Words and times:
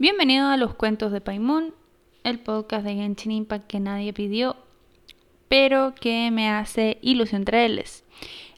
Bienvenido 0.00 0.48
a 0.48 0.56
los 0.56 0.72
cuentos 0.72 1.12
de 1.12 1.20
Paimon, 1.20 1.74
el 2.24 2.38
podcast 2.38 2.86
de 2.86 2.94
Genshin 2.94 3.32
Impact 3.32 3.66
que 3.66 3.80
nadie 3.80 4.14
pidió, 4.14 4.56
pero 5.46 5.94
que 5.94 6.30
me 6.30 6.48
hace 6.48 6.96
ilusión 7.02 7.44
traerles. 7.44 8.02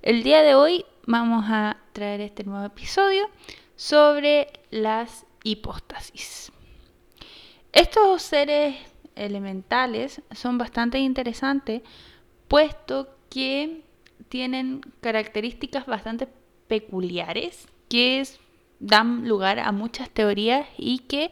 El 0.02 0.22
día 0.22 0.42
de 0.42 0.54
hoy 0.54 0.84
vamos 1.04 1.46
a 1.48 1.78
traer 1.94 2.20
este 2.20 2.44
nuevo 2.44 2.64
episodio 2.64 3.28
sobre 3.74 4.52
las 4.70 5.26
hipóstasis. 5.42 6.52
Estos 7.72 8.22
seres 8.22 8.76
elementales 9.16 10.22
son 10.30 10.58
bastante 10.58 11.00
interesantes 11.00 11.82
puesto 12.46 13.16
que 13.30 13.82
tienen 14.28 14.80
características 15.00 15.86
bastante 15.86 16.28
peculiares 16.68 17.66
que 17.88 18.20
dan 18.82 19.28
lugar 19.28 19.60
a 19.60 19.72
muchas 19.72 20.10
teorías 20.10 20.66
y 20.76 20.98
que 20.98 21.30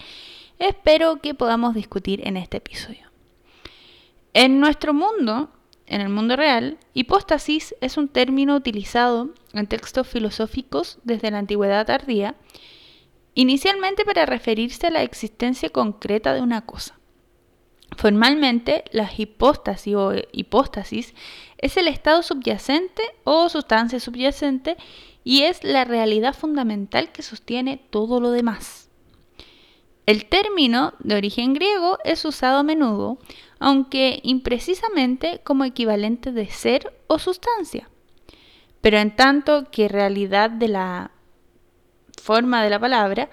espero 0.59 1.21
que 1.21 1.35
podamos 1.35 1.74
discutir 1.74 2.27
en 2.27 2.37
este 2.37 2.59
episodio. 2.59 3.11
En 4.33 4.61
nuestro 4.61 4.95
mundo, 4.95 5.51
en 5.87 6.01
el 6.01 6.09
mundo 6.09 6.37
real, 6.37 6.79
hipóstasis 6.95 7.74
es 7.80 7.97
un 7.97 8.09
término 8.09 8.55
utilizado 8.55 9.30
en 9.52 9.66
textos 9.66 10.07
filosóficos 10.07 10.98
desde 11.02 11.33
la 11.33 11.38
antigüedad 11.38 11.84
tardía, 11.84 12.37
inicialmente 13.34 14.05
para 14.05 14.24
referirse 14.27 14.87
a 14.87 14.91
la 14.91 15.02
existencia 15.02 15.69
concreta 15.71 16.32
de 16.32 16.43
una 16.43 16.65
cosa. 16.65 17.01
Formalmente, 17.96 18.85
la 18.93 19.10
hipóstasis 19.15 19.95
o 19.96 20.12
hipóstasis 20.30 21.15
es 21.60 21.77
el 21.77 21.88
estado 21.88 22.23
subyacente 22.23 23.02
o 23.24 23.48
sustancia 23.48 24.01
subyacente 24.01 24.77
y 25.24 25.42
es 25.42 25.62
la 25.62 25.84
realidad 25.84 26.34
fundamental 26.34 27.12
que 27.12 27.23
sostiene 27.23 27.77
todo 27.91 28.20
lo 28.20 28.30
demás. 28.30 28.88
El 30.06 30.24
término, 30.24 30.95
de 30.98 31.15
origen 31.15 31.52
griego, 31.52 31.98
es 32.04 32.24
usado 32.24 32.59
a 32.59 32.62
menudo, 32.62 33.18
aunque 33.59 34.20
imprecisamente 34.23 35.40
como 35.45 35.65
equivalente 35.65 36.32
de 36.32 36.46
ser 36.46 36.98
o 37.07 37.18
sustancia. 37.18 37.90
Pero 38.80 38.98
en 38.98 39.15
tanto 39.15 39.70
que 39.70 39.88
realidad 39.88 40.51
de 40.51 40.68
la 40.68 41.10
forma 42.20 42.65
de 42.65 42.70
la 42.70 42.80
palabra 42.80 43.29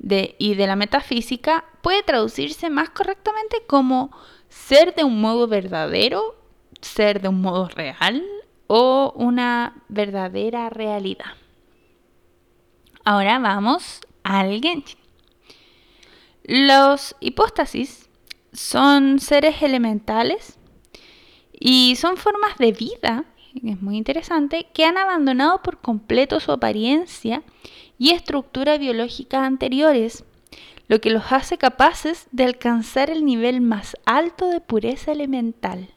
y 0.00 0.54
de 0.54 0.66
la 0.66 0.74
metafísica 0.74 1.64
puede 1.82 2.02
traducirse 2.02 2.70
más 2.70 2.90
correctamente 2.90 3.62
como 3.66 4.10
ser 4.48 4.94
de 4.94 5.04
un 5.04 5.20
modo 5.20 5.46
verdadero, 5.46 6.41
ser 6.82 7.22
de 7.22 7.28
un 7.28 7.40
modo 7.40 7.68
real 7.68 8.22
o 8.66 9.12
una 9.16 9.82
verdadera 9.88 10.68
realidad. 10.68 11.32
Ahora 13.04 13.38
vamos 13.38 14.00
al 14.22 14.60
Genshin. 14.60 14.98
Los 16.44 17.16
hipóstasis 17.20 18.08
son 18.52 19.20
seres 19.20 19.62
elementales 19.62 20.58
y 21.52 21.96
son 21.96 22.16
formas 22.16 22.58
de 22.58 22.72
vida, 22.72 23.24
es 23.62 23.80
muy 23.80 23.96
interesante, 23.96 24.66
que 24.72 24.84
han 24.84 24.98
abandonado 24.98 25.62
por 25.62 25.78
completo 25.78 26.40
su 26.40 26.52
apariencia 26.52 27.42
y 27.98 28.10
estructura 28.10 28.78
biológica 28.78 29.44
anteriores, 29.44 30.24
lo 30.88 31.00
que 31.00 31.10
los 31.10 31.30
hace 31.30 31.58
capaces 31.58 32.26
de 32.32 32.44
alcanzar 32.44 33.10
el 33.10 33.24
nivel 33.24 33.60
más 33.60 33.96
alto 34.04 34.48
de 34.48 34.60
pureza 34.60 35.12
elemental. 35.12 35.88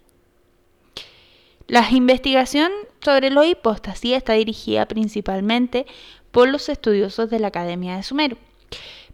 La 1.68 1.90
investigación 1.92 2.72
sobre 3.04 3.32
los 3.32 3.46
hipóstasis 3.46 4.14
está 4.14 4.34
dirigida 4.34 4.88
principalmente 4.88 5.86
por 6.32 6.50
los 6.50 6.70
estudiosos 6.70 7.30
de 7.30 7.40
la 7.40 7.48
Academia 7.48 7.96
de 7.96 8.04
Sumeru. 8.04 8.38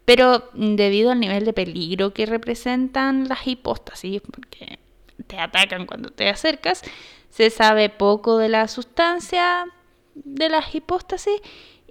Pero 0.06 0.50
debido 0.54 1.12
al 1.12 1.20
nivel 1.20 1.46
de 1.46 1.54
peligro 1.54 2.14
que 2.14 2.26
representan 2.26 3.30
las 3.30 3.48
hipóstasis, 3.48 4.22
porque 4.22 4.80
te 5.28 5.38
atacan 5.38 5.86
cuando 5.86 6.10
te 6.10 6.28
acercas, 6.28 6.82
se 7.30 7.50
sabe 7.50 7.90
poco 7.90 8.38
de 8.38 8.50
la 8.50 8.68
sustancia 8.68 9.66
de 10.16 10.50
las 10.50 10.74
hipóstasis 10.76 11.40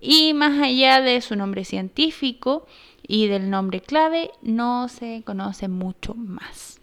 y 0.00 0.34
más 0.34 0.60
allá 0.60 1.00
de 1.00 1.21
su 1.21 1.37
nombre 1.37 1.65
científico 1.65 2.66
y 3.06 3.28
del 3.28 3.48
nombre 3.48 3.81
clave, 3.81 4.31
no 4.42 4.88
se 4.88 5.22
conoce 5.25 5.69
mucho 5.69 6.15
más. 6.15 6.81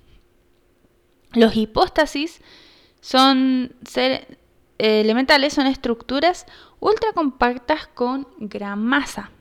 Los 1.34 1.56
hipóstasis 1.56 2.42
son 3.02 3.74
ser, 3.88 4.38
elementales, 4.78 5.54
son 5.54 5.68
estructuras 5.68 6.46
ultra 6.80 7.14
compactas 7.14 7.88
con 7.88 8.28
gran 8.38 8.84
masa. 8.84 9.32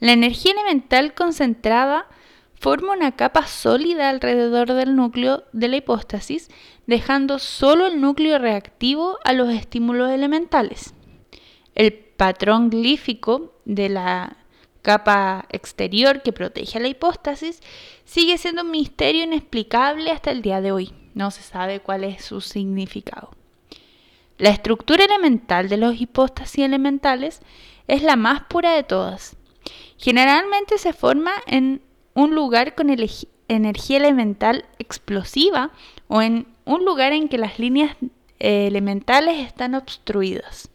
La 0.00 0.12
energía 0.12 0.52
elemental 0.52 1.14
concentrada 1.14 2.06
forma 2.54 2.92
una 2.92 3.16
capa 3.16 3.46
sólida 3.46 4.08
alrededor 4.08 4.72
del 4.72 4.94
núcleo 4.94 5.44
de 5.52 5.68
la 5.68 5.76
hipóstasis, 5.76 6.48
dejando 6.86 7.38
solo 7.38 7.86
el 7.86 8.00
núcleo 8.00 8.38
reactivo 8.38 9.18
a 9.24 9.32
los 9.32 9.50
estímulos 9.50 10.10
elementales. 10.10 10.94
El 11.74 11.92
patrón 11.92 12.70
glífico 12.70 13.54
de 13.64 13.88
la 13.88 14.36
capa 14.82 15.46
exterior 15.50 16.22
que 16.22 16.32
protege 16.32 16.78
a 16.78 16.80
la 16.80 16.88
hipóstasis 16.88 17.60
sigue 18.04 18.38
siendo 18.38 18.62
un 18.62 18.70
misterio 18.70 19.24
inexplicable 19.24 20.10
hasta 20.10 20.30
el 20.30 20.42
día 20.42 20.60
de 20.60 20.72
hoy. 20.72 21.01
No 21.14 21.30
se 21.30 21.42
sabe 21.42 21.80
cuál 21.80 22.04
es 22.04 22.24
su 22.24 22.40
significado. 22.40 23.30
La 24.38 24.50
estructura 24.50 25.04
elemental 25.04 25.68
de 25.68 25.76
los 25.76 26.00
hipóstasis 26.00 26.64
elementales 26.64 27.40
es 27.86 28.02
la 28.02 28.16
más 28.16 28.42
pura 28.44 28.72
de 28.74 28.82
todas. 28.82 29.36
Generalmente 29.98 30.78
se 30.78 30.92
forma 30.92 31.32
en 31.46 31.82
un 32.14 32.34
lugar 32.34 32.74
con 32.74 32.90
energía 32.90 33.96
elemental 33.98 34.64
explosiva 34.78 35.70
o 36.08 36.22
en 36.22 36.46
un 36.64 36.84
lugar 36.84 37.12
en 37.12 37.28
que 37.28 37.38
las 37.38 37.58
líneas 37.58 37.96
eh, 38.38 38.66
elementales 38.66 39.38
están 39.38 39.74
obstruidas. 39.74 40.70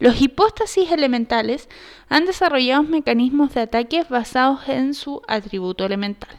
Los 0.00 0.20
hipóstasis 0.20 0.92
elementales 0.92 1.68
han 2.08 2.24
desarrollado 2.24 2.84
mecanismos 2.84 3.54
de 3.54 3.62
ataque 3.62 4.04
basados 4.08 4.68
en 4.68 4.94
su 4.94 5.22
atributo 5.26 5.84
elemental. 5.84 6.38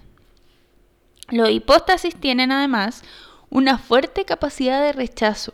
Los 1.32 1.50
hipóstasis 1.50 2.16
tienen 2.16 2.52
además 2.52 3.04
una 3.50 3.78
fuerte 3.78 4.26
capacidad 4.26 4.82
de 4.82 4.94
rechazo, 4.94 5.54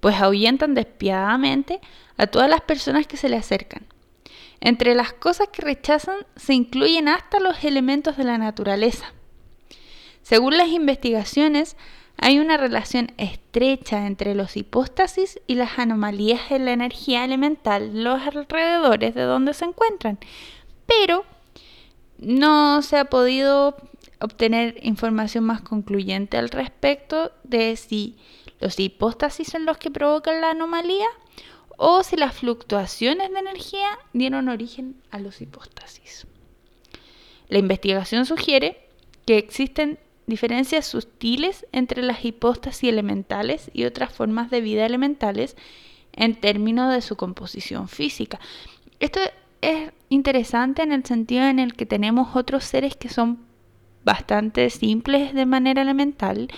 pues 0.00 0.16
ahuyentan 0.16 0.74
despiadadamente 0.74 1.80
a 2.16 2.26
todas 2.26 2.48
las 2.48 2.60
personas 2.60 3.06
que 3.06 3.16
se 3.16 3.28
le 3.28 3.36
acercan. 3.36 3.86
Entre 4.60 4.94
las 4.94 5.12
cosas 5.12 5.48
que 5.48 5.62
rechazan 5.62 6.26
se 6.36 6.54
incluyen 6.54 7.08
hasta 7.08 7.40
los 7.40 7.64
elementos 7.64 8.16
de 8.16 8.24
la 8.24 8.38
naturaleza. 8.38 9.12
Según 10.22 10.56
las 10.56 10.68
investigaciones, 10.68 11.76
hay 12.16 12.38
una 12.38 12.56
relación 12.56 13.12
estrecha 13.18 14.06
entre 14.06 14.34
los 14.34 14.56
hipóstasis 14.56 15.40
y 15.46 15.56
las 15.56 15.78
anomalías 15.78 16.50
en 16.50 16.64
la 16.64 16.72
energía 16.72 17.24
elemental, 17.24 18.02
los 18.02 18.22
alrededores 18.22 19.14
de 19.14 19.22
donde 19.22 19.52
se 19.52 19.66
encuentran, 19.66 20.18
pero 20.86 21.24
no 22.18 22.80
se 22.82 22.96
ha 22.96 23.04
podido 23.06 23.76
obtener 24.24 24.78
información 24.82 25.44
más 25.44 25.60
concluyente 25.60 26.38
al 26.38 26.48
respecto 26.48 27.30
de 27.44 27.76
si 27.76 28.16
los 28.58 28.80
hipóstasis 28.80 29.48
son 29.48 29.66
los 29.66 29.76
que 29.76 29.90
provocan 29.90 30.40
la 30.40 30.50
anomalía 30.50 31.06
o 31.76 32.02
si 32.02 32.16
las 32.16 32.34
fluctuaciones 32.34 33.30
de 33.30 33.38
energía 33.38 33.98
dieron 34.14 34.48
origen 34.48 34.96
a 35.10 35.18
los 35.18 35.42
hipóstasis. 35.42 36.26
La 37.48 37.58
investigación 37.58 38.24
sugiere 38.24 38.88
que 39.26 39.36
existen 39.36 39.98
diferencias 40.26 40.86
sutiles 40.86 41.66
entre 41.72 42.02
las 42.02 42.24
hipóstasis 42.24 42.88
elementales 42.88 43.70
y 43.74 43.84
otras 43.84 44.10
formas 44.10 44.50
de 44.50 44.62
vida 44.62 44.86
elementales 44.86 45.54
en 46.12 46.34
términos 46.40 46.94
de 46.94 47.02
su 47.02 47.16
composición 47.16 47.88
física. 47.88 48.40
Esto 49.00 49.20
es 49.60 49.92
interesante 50.08 50.82
en 50.82 50.92
el 50.92 51.04
sentido 51.04 51.44
en 51.44 51.58
el 51.58 51.74
que 51.74 51.84
tenemos 51.84 52.34
otros 52.36 52.64
seres 52.64 52.96
que 52.96 53.10
son 53.10 53.52
bastante 54.04 54.70
simples 54.70 55.34
de 55.34 55.46
manera 55.46 55.82
elemental 55.82 56.48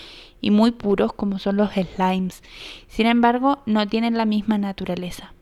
y 0.40 0.50
muy 0.50 0.72
puros 0.72 1.12
como 1.12 1.38
son 1.38 1.56
los 1.56 1.70
slimes. 1.72 2.42
Sin 2.88 3.06
embargo, 3.06 3.62
no 3.66 3.86
tienen 3.88 4.16
la 4.16 4.24
misma 4.24 4.58
naturaleza. 4.58 5.32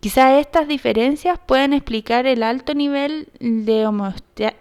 Quizá 0.00 0.38
estas 0.38 0.68
diferencias 0.68 1.38
puedan 1.46 1.72
explicar 1.72 2.26
el 2.26 2.42
alto 2.42 2.74
nivel 2.74 3.28
de 3.40 3.86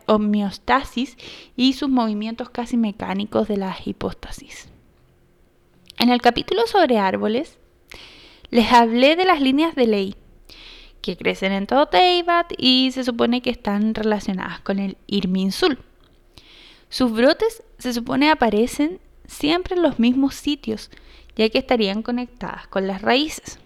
homeostasis 0.05 1.17
y 1.57 1.73
sus 1.73 1.89
movimientos 1.89 2.49
casi 2.49 2.77
mecánicos 2.77 3.49
de 3.49 3.57
la 3.57 3.75
hipóstasis. 3.83 4.69
En 5.99 6.09
el 6.09 6.21
capítulo 6.21 6.65
sobre 6.65 6.97
árboles, 6.97 7.57
les 8.51 8.71
hablé 8.71 9.17
de 9.17 9.25
las 9.25 9.41
líneas 9.41 9.75
de 9.75 9.87
ley 9.87 10.15
que 11.01 11.17
crecen 11.17 11.51
en 11.51 11.67
todo 11.67 11.87
Teyvat 11.87 12.53
y 12.57 12.91
se 12.93 13.03
supone 13.03 13.41
que 13.41 13.49
están 13.49 13.93
relacionadas 13.93 14.61
con 14.61 14.79
el 14.79 14.95
Irminsul. 15.07 15.77
Sus 16.93 17.11
brotes 17.11 17.63
se 17.79 17.91
supone 17.91 18.29
aparecen 18.29 18.99
siempre 19.25 19.75
en 19.75 19.81
los 19.81 19.97
mismos 19.97 20.35
sitios, 20.35 20.91
ya 21.35 21.49
que 21.49 21.57
estarían 21.57 22.03
conectadas 22.03 22.67
con 22.67 22.85
las 22.85 23.01
raíces 23.01 23.57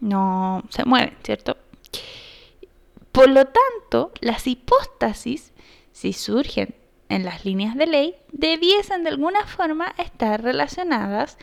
no 0.00 0.62
se 0.68 0.84
mueven, 0.84 1.16
¿cierto? 1.22 1.56
Por 3.10 3.30
lo 3.30 3.46
tanto, 3.46 4.12
las 4.20 4.46
hipóstasis, 4.46 5.54
si 5.92 6.12
surgen 6.12 6.74
en 7.08 7.24
las 7.24 7.46
líneas 7.46 7.74
de 7.74 7.86
ley, 7.86 8.14
debiesen 8.32 9.02
de 9.02 9.08
alguna 9.08 9.46
forma 9.46 9.94
estar 9.96 10.42
relacionadas 10.42 11.38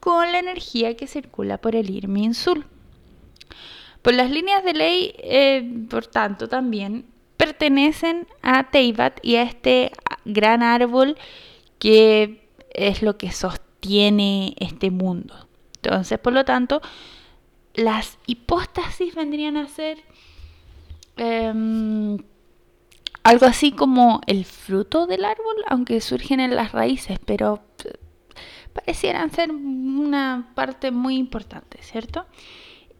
con 0.00 0.32
la 0.32 0.40
energía 0.40 0.96
que 0.96 1.06
circula 1.06 1.58
por 1.58 1.76
el 1.76 1.90
Irminsul. 1.90 2.66
Por 4.02 4.14
las 4.14 4.32
líneas 4.32 4.64
de 4.64 4.72
ley, 4.72 5.14
eh, 5.18 5.86
por 5.88 6.08
tanto, 6.08 6.48
también 6.48 7.06
pertenecen 7.36 8.26
a 8.42 8.70
Teibat 8.70 9.20
y 9.22 9.36
a 9.36 9.42
este 9.42 9.92
gran 10.24 10.62
árbol 10.62 11.16
que 11.78 12.48
es 12.70 13.02
lo 13.02 13.16
que 13.16 13.32
sostiene 13.32 14.54
este 14.58 14.90
mundo. 14.90 15.34
Entonces, 15.76 16.18
por 16.18 16.32
lo 16.32 16.44
tanto, 16.44 16.80
las 17.74 18.18
hipóstasis 18.26 19.14
vendrían 19.14 19.56
a 19.56 19.66
ser 19.66 19.98
em, 21.16 22.18
algo 23.22 23.46
así 23.46 23.72
como 23.72 24.20
el 24.26 24.44
fruto 24.44 25.06
del 25.06 25.24
árbol, 25.24 25.56
aunque 25.66 26.00
surgen 26.00 26.40
en 26.40 26.54
las 26.54 26.72
raíces, 26.72 27.18
pero 27.24 27.62
eh, 27.84 27.92
parecieran 28.72 29.30
ser 29.30 29.50
una 29.50 30.52
parte 30.54 30.90
muy 30.90 31.16
importante, 31.16 31.78
¿cierto? 31.82 32.26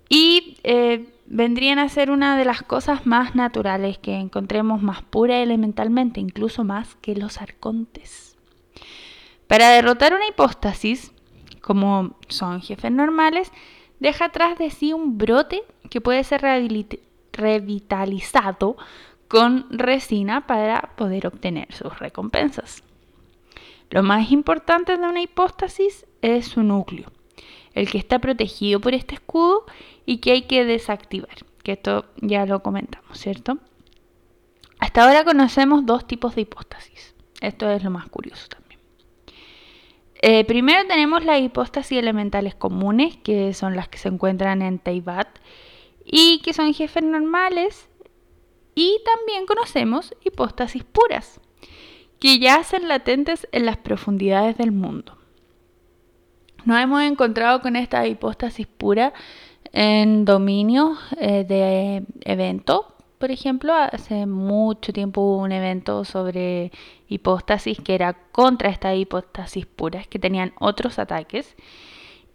Y 0.09 0.59
eh, 0.65 1.07
vendrían 1.33 1.79
a 1.79 1.89
ser 1.89 2.11
una 2.11 2.37
de 2.37 2.45
las 2.45 2.61
cosas 2.63 3.07
más 3.07 3.35
naturales 3.35 3.97
que 3.97 4.17
encontremos 4.17 4.83
más 4.83 5.01
pura 5.03 5.39
elementalmente, 5.39 6.21
incluso 6.21 6.63
más 6.63 6.95
que 6.97 7.17
los 7.17 7.41
arcontes. 7.41 8.37
Para 9.47 9.71
derrotar 9.71 10.13
una 10.13 10.29
hipóstasis, 10.29 11.11
como 11.63 12.17
son 12.29 12.61
jefes 12.61 12.93
normales, 12.93 13.51
deja 13.99 14.27
atrás 14.27 14.59
de 14.59 14.69
sí 14.69 14.93
un 14.93 15.17
brote 15.17 15.63
que 15.89 16.03
puede 16.03 16.23
ser 16.23 16.43
revitalizado 17.33 18.77
con 19.27 19.67
resina 19.71 20.47
para 20.47 20.93
poder 20.97 21.27
obtener 21.27 21.73
sus 21.73 21.99
recompensas. 21.99 22.85
Lo 23.89 24.03
más 24.03 24.31
importante 24.33 24.99
de 24.99 25.07
una 25.07 25.23
hipóstasis 25.23 26.05
es 26.21 26.45
su 26.45 26.63
núcleo, 26.63 27.11
el 27.75 27.91
que 27.91 27.99
está 27.99 28.19
protegido 28.19 28.81
por 28.81 28.95
este 28.95 29.15
escudo 29.15 29.65
y 30.07 30.19
que 30.19 30.33
hay 30.33 30.43
que 30.43 30.65
desactivar, 30.65 31.37
que 31.63 31.73
esto 31.73 32.07
ya 32.17 32.47
lo 32.47 32.63
comentamos, 32.63 33.19
¿cierto? 33.19 33.59
Hasta 34.79 35.05
ahora 35.05 35.25
conocemos 35.25 35.87
dos 35.87 36.07
tipos 36.07 36.35
de 36.35 36.43
hipóstasis. 36.43 37.15
Esto 37.41 37.71
es 37.71 37.85
lo 37.85 37.91
más 37.91 38.09
curioso 38.09 38.49
también. 38.49 38.81
Eh, 40.21 40.45
primero 40.45 40.87
tenemos 40.87 41.25
las 41.25 41.41
hipóstasis 41.41 41.99
elementales 41.99 42.55
comunes, 42.55 43.17
que 43.17 43.55
son 43.55 43.75
las 43.77 43.89
que 43.89 43.99
se 43.99 44.09
encuentran 44.09 44.63
en 44.63 44.79
Teibat 44.79 45.29
y 46.05 46.41
que 46.43 46.53
son 46.53 46.75
jefes 46.75 47.03
normales 47.03 47.89
y 48.75 49.01
también 49.05 49.47
conocemos 49.47 50.15
hipóstasis 50.25 50.85
puras, 50.85 51.41
que 52.21 52.39
yacen 52.39 52.89
latentes 52.89 53.49
en 53.53 53.67
las 53.67 53.77
profundidades 53.77 54.57
del 54.57 54.73
mundo. 54.73 55.17
Nos 56.65 56.81
hemos 56.81 57.03
encontrado 57.03 57.61
con 57.61 57.75
esta 57.75 58.07
hipóstasis 58.07 58.67
pura 58.67 59.13
en 59.73 60.25
dominios 60.25 60.99
eh, 61.19 61.45
de 61.45 62.05
evento. 62.21 62.95
Por 63.19 63.31
ejemplo, 63.31 63.75
hace 63.75 64.27
mucho 64.27 64.93
tiempo 64.93 65.21
hubo 65.23 65.39
un 65.39 65.53
evento 65.53 66.05
sobre 66.05 66.71
hipóstasis 67.09 67.81
que 67.81 67.95
era 67.95 68.15
contra 68.33 68.71
estas 68.71 68.97
hipóstasis 68.97 69.67
puras, 69.67 70.07
que 70.07 70.19
tenían 70.19 70.53
otros 70.59 70.99
ataques. 70.99 71.57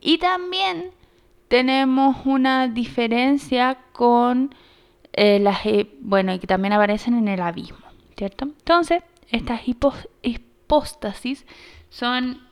Y 0.02 0.18
también 0.18 0.92
tenemos 1.48 2.18
una 2.26 2.68
diferencia 2.68 3.78
con 3.94 4.54
eh, 5.14 5.40
las, 5.40 5.60
bueno, 6.02 6.34
y 6.34 6.40
que 6.40 6.48
también 6.48 6.74
aparecen 6.74 7.16
en 7.18 7.28
el 7.28 7.42
abismo, 7.42 7.86
¿cierto? 8.18 8.46
Entonces, 8.46 9.04
estas 9.30 9.62
hipóstasis 9.68 11.46
son 11.90 12.47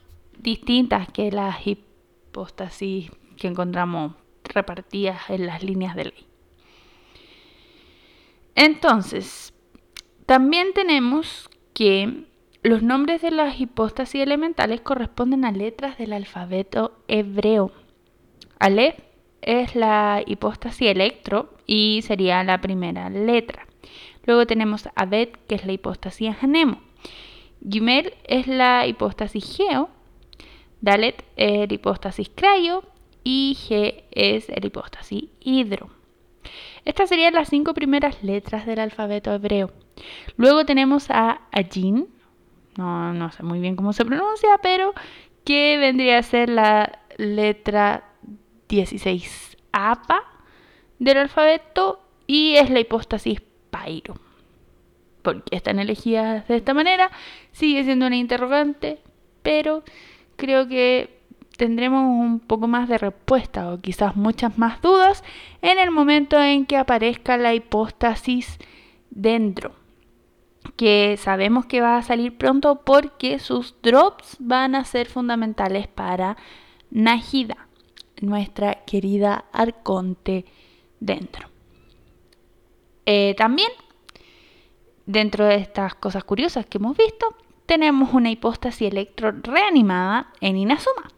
distintas 0.46 1.10
que 1.12 1.32
las 1.32 1.68
hipóstasis 1.68 3.12
que 3.38 3.48
encontramos 3.48 4.14
repartidas 4.44 5.30
en 5.30 5.48
las 5.48 5.64
líneas 5.64 5.96
de 5.96 6.06
ley. 6.06 6.26
Entonces, 8.56 9.54
también 10.26 10.74
tenemos 10.74 11.50
que 11.74 12.24
los 12.64 12.82
nombres 12.82 13.22
de 13.22 13.32
las 13.32 13.60
hipóstasis 13.60 14.22
elementales 14.22 14.82
corresponden 14.82 15.44
a 15.46 15.52
letras 15.52 15.98
del 15.98 16.14
alfabeto 16.14 16.98
hebreo. 17.08 17.72
Aleph 18.60 18.98
es 19.42 19.76
la 19.76 20.24
hipóstasis 20.26 20.88
electro 20.88 21.54
y 21.68 22.02
sería 22.04 22.44
la 22.44 22.62
primera 22.62 23.10
letra. 23.10 23.68
Luego 24.26 24.48
tenemos 24.48 24.90
Abed, 24.96 25.30
que 25.48 25.56
es 25.56 25.66
la 25.66 25.74
hipóstasis 25.74 26.36
anemo. 26.42 26.82
Gimel 27.70 28.14
es 28.24 28.48
la 28.48 28.88
hipóstasis 28.88 29.58
geo. 29.58 29.90
Dalet 30.86 31.24
es 31.36 31.68
la 31.68 31.74
hipóstasis 31.74 32.30
crayo. 32.34 32.84
Y 33.24 33.58
G 33.60 34.04
es 34.12 34.50
la 34.50 34.68
hipóstasis 34.68 35.24
hidro. 35.40 35.90
Estas 36.86 37.10
serían 37.10 37.34
las 37.34 37.50
cinco 37.50 37.74
primeras 37.74 38.24
letras 38.24 38.68
del 38.68 38.80
alfabeto 38.80 39.34
hebreo. 39.34 39.72
Luego 40.38 40.64
tenemos 40.64 41.10
a 41.10 41.42
Ajin, 41.52 42.08
no, 42.78 43.14
no 43.14 43.32
sé 43.32 43.42
muy 43.42 43.60
bien 43.60 43.76
cómo 43.76 43.94
se 43.94 44.06
pronuncia, 44.06 44.60
pero 44.62 44.94
que 45.44 45.78
vendría 45.80 46.20
a 46.20 46.24
ser 46.24 46.50
la 46.50 47.00
letra 47.18 48.04
16 48.70 49.58
APA 49.72 50.22
del 51.00 51.18
alfabeto 51.18 52.02
y 52.28 52.58
es 52.58 52.70
la 52.70 52.82
hipóstasis 52.82 53.42
Pairo. 53.72 54.14
¿Por 55.24 55.44
qué 55.46 55.56
están 55.56 55.80
elegidas 55.80 56.48
de 56.48 56.58
esta 56.58 56.76
manera? 56.76 57.10
Sigue 57.54 57.84
siendo 57.84 58.06
una 58.06 58.18
interrogante, 58.18 59.00
pero 59.42 59.84
creo 60.36 60.68
que 60.68 61.20
tendremos 61.58 62.04
un 62.04 62.40
poco 62.40 62.68
más 62.68 62.90
de 62.90 62.98
respuesta 62.98 63.72
o 63.72 63.80
quizás 63.80 64.16
muchas 64.16 64.58
más 64.58 64.82
dudas 64.82 65.24
en 65.62 65.80
el 65.80 65.92
momento 65.92 66.42
en 66.42 66.66
que 66.66 66.78
aparezca 66.78 67.38
la 67.38 67.54
hipóstasis 67.54 68.60
dentro 69.10 69.74
que 70.76 71.18
sabemos 71.18 71.66
que 71.66 71.82
va 71.82 71.98
a 71.98 72.04
salir 72.04 72.38
pronto 72.38 72.82
porque 72.84 73.40
sus 73.40 73.76
drops 73.82 74.38
van 74.40 74.76
a 74.76 74.84
ser 74.84 75.08
fundamentales 75.08 75.88
para 75.88 76.38
Najida, 76.92 77.68
nuestra 78.22 78.86
querida 78.86 79.46
Arconte 79.52 80.46
dentro. 81.00 81.50
Eh, 83.06 83.36
también, 83.38 83.70
dentro 85.06 85.46
de 85.46 85.56
estas 85.56 85.96
cosas 85.96 86.24
curiosas 86.24 86.66
que 86.66 86.78
hemos 86.78 86.98
visto, 86.98 87.28
tenemos 87.66 88.14
una 88.14 88.32
hipóstasis 88.32 88.92
electro 88.92 89.32
reanimada 89.32 90.32
en 90.42 90.58
Inazuma, 90.58 91.12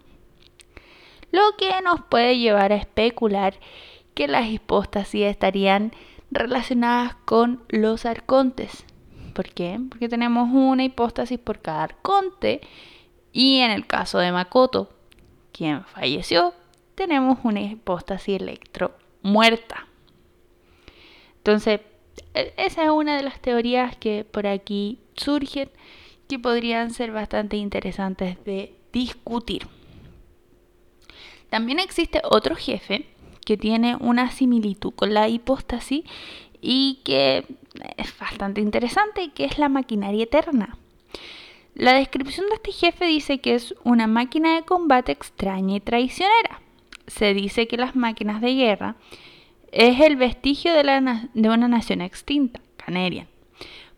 lo 1.32 1.42
que 1.58 1.70
nos 1.84 2.02
puede 2.02 2.38
llevar 2.38 2.72
a 2.72 2.78
especular 2.78 3.56
que 4.14 4.28
las 4.28 4.48
hipóstasis 4.48 5.26
estarían 5.26 5.92
relacionadas 6.32 7.16
con 7.26 7.62
los 7.70 8.06
arcontes. 8.06 8.86
¿Por 9.34 9.50
qué? 9.50 9.80
Porque 9.90 10.10
tenemos 10.10 10.50
una 10.52 10.84
hipóstasis 10.84 11.38
por 11.38 11.60
cada 11.60 11.84
arconte 11.84 12.62
y 13.32 13.60
en 13.60 13.72
el 13.72 13.86
caso 13.86 14.18
de 14.18 14.32
Makoto, 14.32 14.90
quien 15.52 15.84
falleció, 15.84 16.54
tenemos 16.96 17.38
una 17.44 17.62
hipóstasis 17.62 18.42
electro 18.42 18.96
muerta. 19.22 19.86
Entonces, 21.38 21.82
e, 22.34 22.54
esa 22.58 22.86
es 22.86 22.90
una 22.90 23.18
de 23.18 23.24
las 23.24 23.40
teorías 23.40 23.96
que 23.96 24.24
por 24.24 24.48
aquí 24.48 25.00
surgen 25.16 25.70
que 26.28 26.40
podrían 26.40 26.92
ser 26.92 27.12
bastante 27.12 27.58
interesantes 27.58 28.44
de 28.44 28.74
discutir. 28.92 29.68
También 31.50 31.80
existe 31.80 32.22
otro 32.24 32.56
jefe 32.56 33.06
que 33.46 33.58
tiene 33.58 33.96
una 34.00 34.32
similitud 34.32 34.94
con 34.94 35.14
la 35.14 35.30
hipóstasis 35.30 36.04
y 36.62 37.00
que 37.06 37.46
es 37.98 38.20
bastante 38.20 38.62
interesante, 38.62 39.32
que 39.32 39.46
es 39.46 39.58
la 39.58 39.70
maquinaria 39.70 40.24
eterna. 40.24 40.78
La 41.76 41.94
descripción 41.94 42.48
de 42.48 42.56
este 42.56 42.72
jefe 42.72 43.06
dice 43.06 43.40
que 43.40 43.54
es 43.54 43.76
una 43.84 44.08
máquina 44.08 44.56
de 44.56 44.64
combate 44.64 45.12
extraña 45.12 45.76
y 45.76 45.80
traicionera. 45.80 46.62
Se 47.06 47.34
dice 47.34 47.68
que 47.68 47.78
las 47.78 47.96
máquinas 47.96 48.42
de 48.42 48.56
guerra 48.56 48.96
es 49.72 50.00
el 50.02 50.16
vestigio 50.16 50.74
de, 50.74 51.50
una 51.50 51.68
nación 51.68 52.02
extinta, 52.02 52.60
Canerian. 52.78 53.28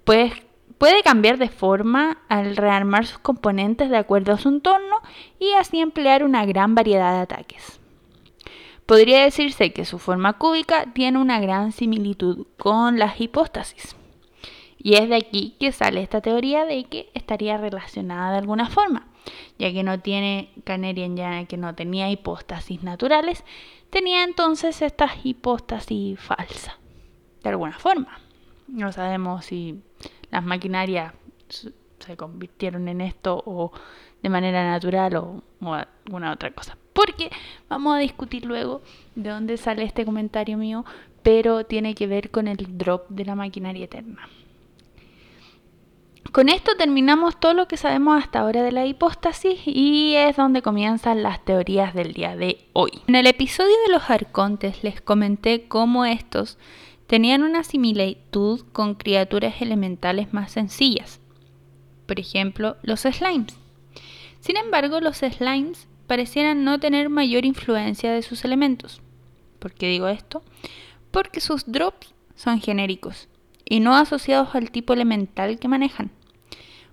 Pues 0.04 0.34
puede 0.80 1.04
cambiar 1.04 1.38
de 1.38 1.50
forma 1.50 2.18
al 2.30 2.56
rearmar 2.56 3.06
sus 3.06 3.20
componentes 3.20 3.92
de 3.92 3.98
acuerdo 3.98 4.34
a 4.34 4.38
su 4.38 4.50
entorno 4.50 4.96
y 5.38 5.52
así 5.54 5.80
emplear 5.80 6.24
una 6.24 6.46
gran 6.46 6.74
variedad 6.74 7.14
de 7.14 7.20
ataques. 7.20 7.80
Podría 8.88 9.24
decirse 9.24 9.72
que 9.72 9.86
su 9.86 10.00
forma 10.00 10.34
cúbica 10.40 10.86
tiene 10.94 11.20
una 11.20 11.40
gran 11.40 11.74
similitud 11.74 12.48
con 12.58 12.98
las 12.98 13.22
hipóstasis. 13.22 13.96
Y 14.82 14.96
es 14.96 15.10
de 15.10 15.18
aquí 15.18 15.56
que 15.60 15.74
sale 15.74 16.02
esta 16.02 16.22
teoría 16.22 16.66
de 16.66 16.86
que 16.86 17.10
estaría 17.14 17.58
relacionada 17.58 18.32
de 18.32 18.38
alguna 18.38 18.70
forma, 18.70 19.08
ya 19.60 19.72
que 19.74 19.84
no 19.84 20.00
tiene 20.00 20.50
Canerian 20.64 21.18
ya 21.18 21.46
que 21.46 21.58
no 21.58 21.76
tenía 21.76 22.10
hipóstasis 22.10 22.82
naturales, 22.82 23.44
tenía 23.90 24.24
entonces 24.24 24.82
estas 24.82 25.12
hipóstasis 25.24 26.20
falsas. 26.20 26.76
de 27.44 27.50
alguna 27.50 27.78
forma. 27.78 28.20
No 28.68 28.92
sabemos 28.92 29.46
si 29.46 29.82
las 30.32 30.44
maquinarias 30.44 31.14
se 32.00 32.18
convirtieron 32.18 32.88
en 32.88 33.02
esto 33.02 33.42
o 33.46 33.72
de 34.22 34.30
manera 34.30 34.70
natural 34.70 35.16
o, 35.16 35.44
alguna 35.74 36.32
otra 36.32 36.52
cosa. 36.52 36.78
Porque 36.94 37.30
vamos 37.70 37.96
a 37.96 38.00
discutir 38.00 38.46
luego 38.46 38.82
de 39.16 39.30
dónde 39.30 39.58
sale 39.58 39.84
este 39.84 40.06
comentario 40.06 40.58
mío, 40.58 40.86
pero 41.24 41.66
tiene 41.66 41.96
que 41.96 42.08
ver 42.08 42.32
con 42.32 42.48
el 42.48 42.78
drop 42.78 43.08
de 43.10 43.26
la 43.26 43.36
maquinaria 43.36 43.86
eterna. 43.86 44.28
Con 46.32 46.48
esto 46.48 46.76
terminamos 46.78 47.40
todo 47.40 47.56
lo 47.56 47.68
que 47.68 47.76
sabemos 47.76 48.22
hasta 48.22 48.40
ahora 48.40 48.62
de 48.62 48.72
la 48.72 48.86
hipóstasis 48.86 49.62
y 49.66 50.14
es 50.16 50.36
donde 50.36 50.62
comienzan 50.62 51.24
las 51.24 51.44
teorías 51.44 51.96
del 51.96 52.14
día 52.14 52.36
de 52.36 52.68
hoy. 52.74 52.92
En 53.08 53.16
el 53.16 53.26
episodio 53.26 53.74
de 53.88 53.94
los 53.94 54.10
arcontes 54.12 54.84
les 54.84 55.02
comenté 55.02 55.68
cómo 55.68 56.06
estos 56.06 56.60
tenían 57.10 57.42
una 57.42 57.64
similitud 57.64 58.62
con 58.72 58.94
criaturas 58.94 59.64
elementales 59.64 60.32
más 60.32 60.52
sencillas, 60.52 61.20
por 62.06 62.20
ejemplo 62.20 62.78
los 62.84 63.00
slimes. 63.00 63.58
Sin 64.42 64.58
embargo, 64.58 65.02
los 65.02 65.18
slimes 65.18 65.88
parecieran 66.06 66.64
no 66.64 66.80
tener 66.80 67.10
mayor 67.10 67.46
influencia 67.46 68.14
de 68.14 68.22
sus 68.22 68.46
elementos. 68.46 69.02
¿Por 69.58 69.74
qué 69.74 69.88
digo 69.88 70.08
esto? 70.08 70.44
Porque 71.10 71.42
sus 71.42 71.66
drops 71.66 72.14
son 72.36 72.62
genéricos 72.62 73.28
y 73.66 73.80
no 73.80 73.96
asociados 73.96 74.54
al 74.54 74.70
tipo 74.70 74.94
elemental 74.94 75.58
que 75.58 75.68
manejan. 75.68 76.12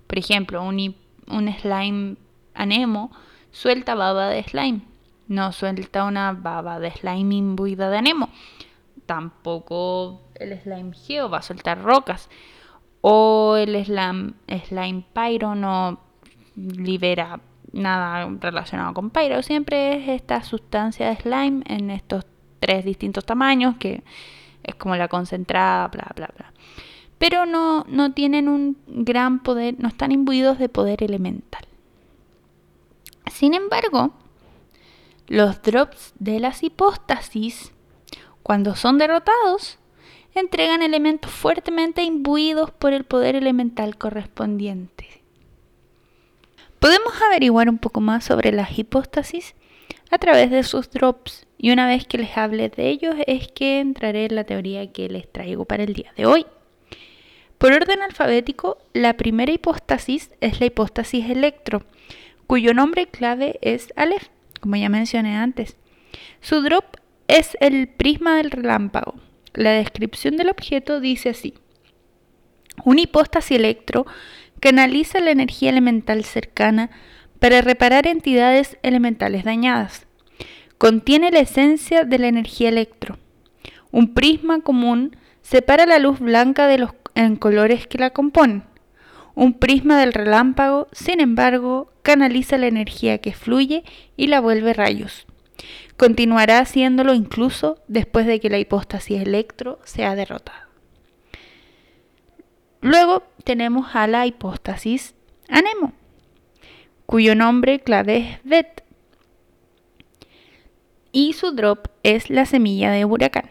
Por 0.07 0.17
ejemplo, 0.17 0.63
un, 0.63 0.95
un 1.27 1.53
slime 1.61 2.15
anemo 2.55 3.11
suelta 3.51 3.93
baba 3.93 4.29
de 4.29 4.41
slime, 4.41 4.81
no 5.27 5.51
suelta 5.51 6.05
una 6.05 6.33
baba 6.33 6.79
de 6.79 6.89
slime 6.89 7.35
imbuida 7.35 7.91
de 7.91 7.99
anemo 7.99 8.29
tampoco 9.07 10.21
el 10.35 10.59
slime 10.61 10.93
geo 10.93 11.29
va 11.29 11.39
a 11.39 11.41
soltar 11.41 11.81
rocas. 11.81 12.29
O 13.01 13.55
el 13.55 13.83
slime, 13.83 14.33
slime 14.67 15.05
pyro 15.13 15.55
no 15.55 15.99
libera 16.55 17.39
nada 17.71 18.29
relacionado 18.39 18.93
con 18.93 19.09
pyro. 19.09 19.41
Siempre 19.41 19.95
es 19.97 20.21
esta 20.21 20.43
sustancia 20.43 21.09
de 21.09 21.15
slime 21.15 21.63
en 21.65 21.89
estos 21.89 22.25
tres 22.59 22.85
distintos 22.85 23.25
tamaños 23.25 23.77
que 23.77 24.03
es 24.63 24.75
como 24.75 24.95
la 24.95 25.07
concentrada, 25.07 25.87
bla, 25.87 26.11
bla, 26.15 26.29
bla. 26.35 26.53
Pero 27.17 27.45
no, 27.45 27.83
no 27.87 28.13
tienen 28.13 28.47
un 28.47 28.77
gran 28.87 29.41
poder, 29.41 29.75
no 29.79 29.87
están 29.87 30.11
imbuidos 30.11 30.59
de 30.59 30.69
poder 30.69 31.03
elemental. 31.03 31.65
Sin 33.31 33.53
embargo, 33.53 34.11
los 35.27 35.61
drops 35.61 36.13
de 36.19 36.39
las 36.39 36.63
hipóstasis 36.63 37.73
cuando 38.47 38.77
son 38.77 38.97
derrotados, 38.97 39.77
entregan 40.33 40.81
elementos 40.81 41.29
fuertemente 41.29 42.03
imbuidos 42.03 42.71
por 42.71 42.93
el 42.93 43.03
poder 43.03 43.35
elemental 43.35 43.97
correspondiente. 43.97 45.21
Podemos 46.79 47.21
averiguar 47.23 47.67
un 47.67 47.77
poco 47.77 47.99
más 47.99 48.23
sobre 48.23 48.53
las 48.53 48.79
hipóstasis 48.79 49.53
a 50.11 50.17
través 50.17 50.49
de 50.49 50.63
sus 50.63 50.89
drops 50.89 51.45
y 51.57 51.71
una 51.71 51.87
vez 51.87 52.07
que 52.07 52.19
les 52.19 52.37
hable 52.37 52.69
de 52.69 52.87
ellos 52.87 53.15
es 53.27 53.49
que 53.49 53.81
entraré 53.81 54.27
en 54.27 54.35
la 54.35 54.45
teoría 54.45 54.93
que 54.93 55.09
les 55.09 55.29
traigo 55.29 55.65
para 55.65 55.83
el 55.83 55.91
día 55.91 56.13
de 56.15 56.25
hoy. 56.25 56.45
Por 57.57 57.73
orden 57.73 58.01
alfabético, 58.01 58.77
la 58.93 59.17
primera 59.17 59.51
hipóstasis 59.51 60.31
es 60.39 60.61
la 60.61 60.67
hipóstasis 60.67 61.29
electro, 61.29 61.83
cuyo 62.47 62.73
nombre 62.73 63.07
clave 63.07 63.59
es 63.61 63.91
Aleph, 63.97 64.29
como 64.61 64.77
ya 64.77 64.87
mencioné 64.87 65.35
antes. 65.35 65.75
Su 66.39 66.61
drop 66.61 66.85
es 67.27 67.57
el 67.59 67.87
prisma 67.87 68.37
del 68.37 68.51
relámpago. 68.51 69.15
La 69.53 69.71
descripción 69.71 70.37
del 70.37 70.49
objeto 70.49 70.99
dice 70.99 71.29
así. 71.29 71.53
Un 72.83 72.99
hipóstasis 72.99 73.57
electro 73.57 74.05
canaliza 74.59 75.19
la 75.19 75.31
energía 75.31 75.69
elemental 75.69 76.23
cercana 76.23 76.89
para 77.39 77.61
reparar 77.61 78.07
entidades 78.07 78.77
elementales 78.83 79.43
dañadas. 79.43 80.07
Contiene 80.77 81.31
la 81.31 81.39
esencia 81.39 82.03
de 82.03 82.19
la 82.19 82.27
energía 82.27 82.69
electro. 82.69 83.17
Un 83.91 84.13
prisma 84.13 84.61
común 84.61 85.15
separa 85.41 85.85
la 85.85 85.99
luz 85.99 86.19
blanca 86.19 86.67
de 86.67 86.77
los 86.77 86.91
en 87.15 87.35
colores 87.35 87.87
que 87.87 87.97
la 87.97 88.11
componen. 88.11 88.63
Un 89.33 89.53
prisma 89.53 89.99
del 89.99 90.13
relámpago, 90.13 90.87
sin 90.91 91.19
embargo, 91.19 91.91
canaliza 92.03 92.57
la 92.57 92.67
energía 92.67 93.17
que 93.19 93.33
fluye 93.33 93.83
y 94.15 94.27
la 94.27 94.39
vuelve 94.39 94.73
rayos. 94.73 95.26
Continuará 95.97 96.59
haciéndolo 96.59 97.13
incluso 97.13 97.81
después 97.87 98.27
de 98.27 98.39
que 98.39 98.49
la 98.49 98.59
hipóstasis 98.59 99.21
electro 99.21 99.79
sea 99.83 100.15
derrotada. 100.15 100.67
Luego 102.81 103.23
tenemos 103.43 103.95
a 103.95 104.05
la 104.07 104.27
hipóstasis 104.27 105.15
anemo, 105.49 105.93
cuyo 107.05 107.35
nombre 107.35 107.79
clave 107.79 108.17
es 108.17 108.39
VET. 108.43 108.83
Y 111.11 111.33
su 111.33 111.51
drop 111.51 111.87
es 112.03 112.29
la 112.29 112.45
semilla 112.45 112.91
de 112.91 113.03
huracán. 113.03 113.49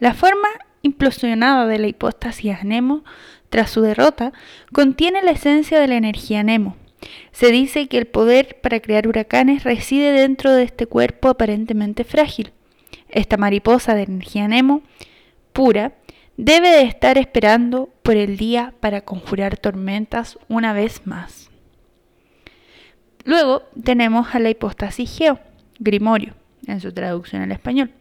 La 0.00 0.14
forma 0.14 0.48
implosionada 0.80 1.66
de 1.66 1.78
la 1.78 1.88
hipóstasis 1.88 2.56
anemo 2.58 3.04
tras 3.50 3.70
su 3.70 3.82
derrota 3.82 4.32
contiene 4.72 5.22
la 5.22 5.32
esencia 5.32 5.78
de 5.78 5.88
la 5.88 5.96
energía 5.96 6.40
anemo, 6.40 6.76
se 7.32 7.50
dice 7.50 7.88
que 7.88 7.98
el 7.98 8.06
poder 8.06 8.60
para 8.60 8.80
crear 8.80 9.08
huracanes 9.08 9.64
reside 9.64 10.12
dentro 10.12 10.52
de 10.52 10.64
este 10.64 10.86
cuerpo 10.86 11.28
aparentemente 11.28 12.04
frágil. 12.04 12.52
Esta 13.08 13.36
mariposa 13.36 13.94
de 13.94 14.02
energía 14.02 14.48
Nemo, 14.48 14.82
pura, 15.52 15.94
debe 16.36 16.70
de 16.70 16.82
estar 16.82 17.18
esperando 17.18 17.90
por 18.02 18.16
el 18.16 18.36
día 18.36 18.74
para 18.80 19.02
conjurar 19.02 19.58
tormentas 19.58 20.38
una 20.48 20.72
vez 20.72 21.06
más. 21.06 21.50
Luego 23.24 23.62
tenemos 23.84 24.34
a 24.34 24.38
la 24.38 24.50
hipóstasis 24.50 25.16
Geo, 25.16 25.38
Grimorio, 25.78 26.34
en 26.66 26.80
su 26.80 26.92
traducción 26.92 27.42
al 27.42 27.52
español. 27.52 27.92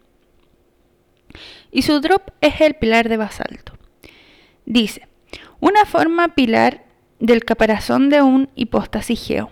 Y 1.72 1.84
su 1.84 2.00
drop 2.02 2.32
es 2.42 2.60
el 2.62 2.74
pilar 2.76 3.08
de 3.08 3.18
basalto. 3.18 3.74
Dice, 4.66 5.08
una 5.60 5.86
forma 5.86 6.36
pilar 6.36 6.84
del 7.22 7.46
caparazón 7.46 8.10
de 8.10 8.22
un 8.22 8.50
hipóstasis 8.56 9.26
geo. 9.26 9.52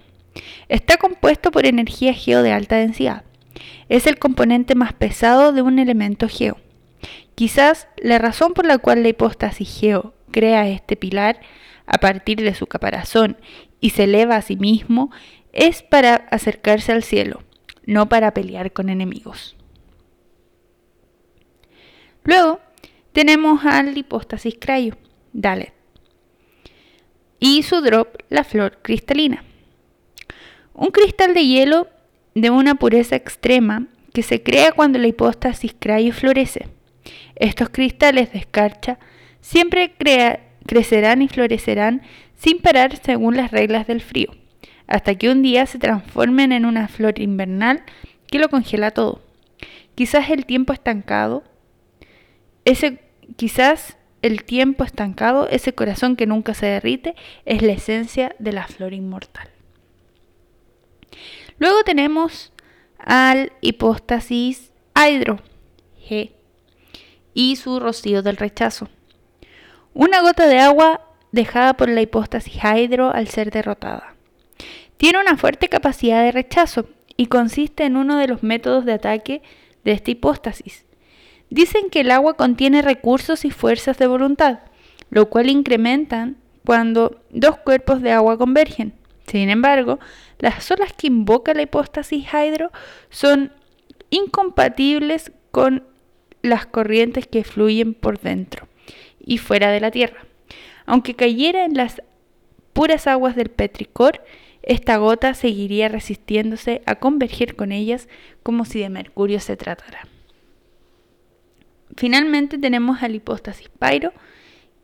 Está 0.68 0.98
compuesto 0.98 1.52
por 1.52 1.66
energía 1.66 2.14
geo 2.14 2.44
de 2.44 2.52
alta 2.52 2.76
densidad. 2.76 3.24
Es 3.88 4.08
el 4.08 4.18
componente 4.18 4.76
más 4.76 4.92
pesado 4.94 5.54
de 5.54 5.62
un 5.62 5.80
elemento 5.80 6.28
geo. 6.28 6.58
Quizás 7.36 7.88
la 7.98 8.18
razón 8.18 8.54
por 8.54 8.66
la 8.66 8.80
cual 8.80 9.04
la 9.04 9.10
hipóstasis 9.10 9.80
geo 9.80 10.14
crea 10.32 10.68
este 10.68 10.98
pilar 10.98 11.40
a 11.86 12.00
partir 12.00 12.42
de 12.42 12.54
su 12.54 12.68
caparazón 12.68 13.38
y 13.80 13.92
se 13.92 14.04
eleva 14.04 14.36
a 14.36 14.42
sí 14.42 14.58
mismo 14.58 15.12
es 15.54 15.82
para 15.82 16.16
acercarse 16.32 16.92
al 16.92 17.04
cielo, 17.04 17.44
no 17.86 18.10
para 18.10 18.34
pelear 18.34 18.74
con 18.74 18.90
enemigos. 18.90 19.56
Luego 22.24 22.60
tenemos 23.14 23.64
al 23.66 23.98
hipóstasis 23.98 24.56
crayo, 24.60 24.98
Dalet 25.34 25.79
y 27.40 27.64
su 27.64 27.82
drop 27.82 28.18
la 28.30 28.44
flor 28.44 28.80
cristalina. 28.82 29.44
Un 30.74 30.92
cristal 30.92 31.34
de 31.34 31.46
hielo 31.46 31.88
de 32.36 32.50
una 32.50 32.76
pureza 32.76 33.16
extrema 33.16 33.88
que 34.14 34.24
se 34.24 34.44
crea 34.44 34.72
cuando 34.72 35.00
la 35.00 35.08
hipóstasis 35.08 35.76
crayo 35.78 36.14
florece. 36.14 36.68
Estos 37.36 37.70
cristales 37.70 38.32
de 38.34 38.40
escarcha 38.40 39.00
siempre 39.42 39.94
crecerán 40.66 41.22
y 41.22 41.28
florecerán 41.28 42.02
sin 42.36 42.60
parar 42.60 42.98
según 42.98 43.36
las 43.36 43.52
reglas 43.52 43.88
del 43.88 44.02
frío, 44.02 44.32
hasta 44.88 45.16
que 45.16 45.30
un 45.30 45.42
día 45.42 45.66
se 45.66 45.80
transformen 45.80 46.52
en 46.52 46.66
una 46.66 46.88
flor 46.88 47.20
invernal 47.20 47.84
que 48.28 48.40
lo 48.40 48.50
congela 48.50 48.92
todo. 48.92 49.22
Quizás 49.96 50.30
el 50.30 50.46
tiempo 50.46 50.72
estancado, 50.72 51.44
ese 52.64 53.00
quizás 53.36 53.98
el 54.22 54.44
tiempo 54.44 54.84
estancado, 54.84 55.48
ese 55.50 55.74
corazón 55.74 56.16
que 56.16 56.28
nunca 56.28 56.54
se 56.54 56.66
derrite, 56.66 57.16
es 57.46 57.62
la 57.62 57.74
esencia 57.74 58.36
de 58.40 58.52
la 58.52 58.68
flor 58.68 58.94
inmortal. 58.94 59.50
Luego 61.58 61.84
tenemos 61.84 62.54
al 62.98 63.52
hipóstasis 63.62 64.72
hidro, 64.96 65.40
G, 66.08 66.32
y 67.34 67.56
su 67.56 67.80
rocío 67.80 68.22
del 68.22 68.38
rechazo. 68.38 68.90
Una 69.94 70.22
gota 70.22 70.48
de 70.48 70.60
agua 70.60 71.02
dejada 71.32 71.76
por 71.76 71.90
la 71.90 72.02
hipóstasis 72.02 72.62
hidro 72.64 73.14
al 73.14 73.28
ser 73.28 73.52
derrotada. 73.52 74.16
Tiene 74.98 75.20
una 75.20 75.38
fuerte 75.38 75.70
capacidad 75.70 76.24
de 76.24 76.32
rechazo 76.32 76.90
y 77.16 77.28
consiste 77.28 77.86
en 77.86 77.96
uno 77.96 78.18
de 78.18 78.28
los 78.28 78.44
métodos 78.44 78.86
de 78.86 78.94
ataque 78.94 79.42
de 79.84 79.92
esta 79.92 80.12
hipóstasis, 80.12 80.86
Dicen 81.50 81.90
que 81.90 82.02
el 82.02 82.12
agua 82.12 82.36
contiene 82.36 82.82
recursos 82.82 83.46
y 83.46 83.52
fuerzas 83.52 83.98
de 83.98 84.08
voluntad, 84.08 84.60
lo 85.10 85.30
cual 85.30 85.50
incrementan 85.50 86.38
cuando 86.66 87.22
dos 87.32 87.58
cuerpos 87.58 88.02
de 88.02 88.12
agua 88.12 88.38
convergen. 88.38 88.94
Sin 89.26 89.50
embargo, 89.50 90.00
las 90.40 90.70
olas 90.72 90.94
que 90.94 91.08
invoca 91.08 91.54
la 91.54 91.64
hipóstasis 91.64 92.26
hidro 92.34 92.72
son 93.10 93.52
incompatibles 94.10 95.32
con 95.52 95.84
las 96.42 96.66
corrientes 96.66 97.28
que 97.28 97.44
fluyen 97.44 97.94
por 97.94 98.20
dentro. 98.20 98.68
y 99.22 99.38
fuera 99.38 99.70
de 99.70 99.80
la 99.80 99.92
Tierra. 99.92 100.26
Aunque 100.88 101.14
cayera 101.14 101.66
en 101.66 101.76
las 101.76 102.02
puras 102.74 103.06
aguas 103.06 103.36
del 103.36 103.50
petricor, 103.50 104.24
esta 104.64 104.98
gota 104.98 105.34
seguiría 105.36 105.88
resistiéndose 105.88 106.82
a 106.88 106.96
converger 106.96 107.56
con 107.56 107.72
ellas 107.72 108.08
como 108.42 108.66
si 108.66 108.80
de 108.80 108.90
mercurio 108.90 109.40
se 109.40 109.56
tratara. 109.56 110.08
Finalmente 111.96 112.58
tenemos 112.58 113.04
al 113.04 113.16
hipóstasis 113.16 113.70
Pyro, 113.70 114.14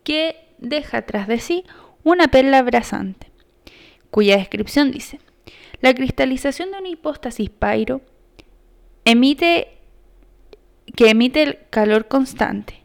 que 0.04 0.36
deja 0.58 1.02
tras 1.02 1.28
de 1.28 1.38
sí 1.38 1.64
una 2.04 2.28
perla 2.28 2.58
abrasante, 2.58 3.30
cuya 4.10 4.36
descripción 4.36 4.90
dice, 4.92 5.18
la 5.80 5.94
cristalización 5.94 6.70
de 6.70 6.78
una 6.78 6.88
hipóstasis 6.88 7.50
Pyro 7.50 8.00
emite 9.04 9.68
que 10.94 11.10
emite 11.10 11.42
el 11.42 11.58
calor 11.70 12.08
constante. 12.08 12.82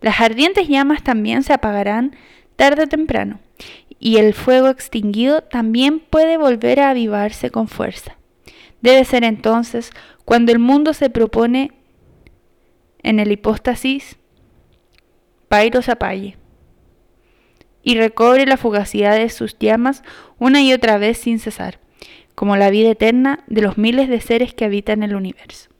Las 0.00 0.20
ardientes 0.20 0.68
llamas 0.68 1.02
también 1.02 1.42
se 1.42 1.52
apagarán 1.52 2.16
tarde 2.56 2.84
o 2.84 2.86
temprano, 2.86 3.40
y 3.98 4.16
el 4.16 4.34
fuego 4.34 4.68
extinguido 4.68 5.42
también 5.42 6.00
puede 6.00 6.36
volver 6.36 6.80
a 6.80 6.90
avivarse 6.90 7.50
con 7.50 7.68
fuerza. 7.68 8.16
Debe 8.80 9.04
ser 9.04 9.24
entonces 9.24 9.90
cuando 10.24 10.52
el 10.52 10.58
mundo 10.58 10.92
se 10.94 11.10
propone 11.10 11.72
en 13.08 13.20
el 13.20 13.32
hipóstasis 13.32 14.18
Pairo 15.48 15.80
se 15.80 15.92
apague 15.92 16.36
y 17.82 17.96
recobre 17.96 18.44
la 18.44 18.58
fugacidad 18.58 19.16
de 19.16 19.30
sus 19.30 19.58
llamas 19.58 20.02
una 20.38 20.60
y 20.60 20.74
otra 20.74 20.98
vez 20.98 21.16
sin 21.16 21.38
cesar, 21.38 21.80
como 22.34 22.58
la 22.58 22.68
vida 22.68 22.90
eterna 22.90 23.44
de 23.46 23.62
los 23.62 23.78
miles 23.78 24.10
de 24.10 24.20
seres 24.20 24.52
que 24.52 24.66
habitan 24.66 25.02
el 25.02 25.16
universo. 25.16 25.70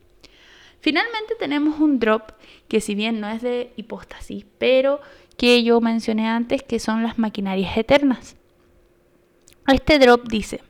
Finalmente 0.80 1.34
tenemos 1.38 1.80
un 1.80 1.98
drop 1.98 2.32
que 2.66 2.80
si 2.80 2.94
bien 2.94 3.20
no 3.20 3.28
es 3.28 3.42
de 3.42 3.72
hipóstasis, 3.76 4.46
pero 4.56 5.02
que 5.36 5.62
yo 5.62 5.82
mencioné 5.82 6.28
antes 6.28 6.62
que 6.62 6.78
son 6.78 7.02
las 7.02 7.18
maquinarias 7.18 7.76
eternas. 7.76 8.36
Este 9.66 9.98
drop 9.98 10.28
dice, 10.28 10.62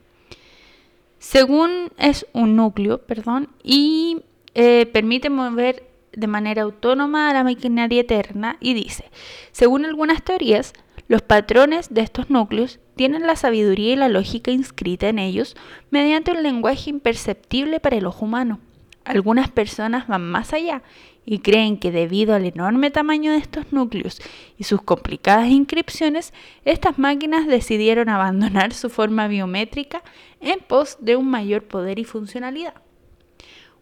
según 1.21 1.93
es 1.99 2.27
un 2.33 2.57
núcleo, 2.57 2.99
perdón, 2.99 3.49
y 3.63 4.23
eh, 4.55 4.87
permite 4.87 5.31
mover 5.31 5.88
de 6.19 6.27
manera 6.27 6.63
autónoma 6.63 7.31
a 7.31 7.35
la 7.35 7.45
maquinaria 7.45 8.01
eterna 8.01 8.57
y 8.61 8.75
dice, 8.75 9.11
según 9.53 9.85
algunas 9.85 10.23
teorías, 10.23 10.73
los 11.09 11.23
patrones 11.23 11.95
de 11.95 12.03
estos 12.03 12.29
núcleos 12.29 12.81
tienen 12.97 13.27
la 13.27 13.37
sabiduría 13.37 13.93
y 13.93 13.97
la 13.97 14.09
lógica 14.09 14.51
inscrita 14.51 15.09
en 15.09 15.19
ellos 15.19 15.57
mediante 15.91 16.33
un 16.33 16.43
lenguaje 16.43 16.91
imperceptible 16.91 17.81
para 17.81 17.97
el 17.97 18.07
ojo 18.07 18.27
humano. 18.27 18.61
Algunas 19.05 19.49
personas 19.49 20.07
van 20.07 20.23
más 20.23 20.53
allá 20.53 20.83
y 21.25 21.39
creen 21.39 21.79
que 21.79 21.91
debido 21.91 22.35
al 22.35 22.45
enorme 22.45 22.91
tamaño 22.91 23.33
de 23.33 23.39
estos 23.39 23.73
núcleos 23.73 24.21
y 24.59 24.65
sus 24.65 24.83
complicadas 24.83 25.49
inscripciones, 25.49 26.35
estas 26.65 26.99
máquinas 26.99 27.47
decidieron 27.47 28.09
abandonar 28.09 28.75
su 28.75 28.91
forma 28.91 29.29
biométrica 29.29 30.03
en 30.41 30.59
pos 30.61 30.99
de 31.01 31.17
un 31.17 31.31
mayor 31.31 31.65
poder 31.65 31.99
y 31.99 32.05
funcionalidad. 32.05 32.75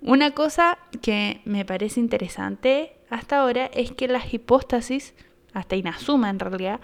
Una 0.03 0.33
cosa 0.33 0.79
que 1.03 1.41
me 1.45 1.65
parece 1.65 2.01
interesante 2.01 2.97
hasta 3.11 3.41
ahora 3.41 3.67
es 3.67 3.93
que 3.93 4.09
las 4.09 4.33
hipóstasis, 4.33 5.15
hasta 5.53 5.77
Inazuma 5.77 6.31
en 6.31 6.39
realidad, 6.39 6.81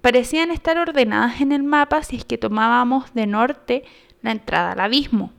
parecían 0.00 0.50
estar 0.50 0.78
ordenadas 0.78 1.40
en 1.40 1.52
el 1.52 1.62
mapa 1.62 2.02
si 2.02 2.16
es 2.16 2.24
que 2.24 2.38
tomábamos 2.38 3.12
de 3.14 3.26
norte 3.26 3.84
la 4.22 4.32
entrada 4.32 4.72
al 4.72 4.80
abismo. 4.80 5.32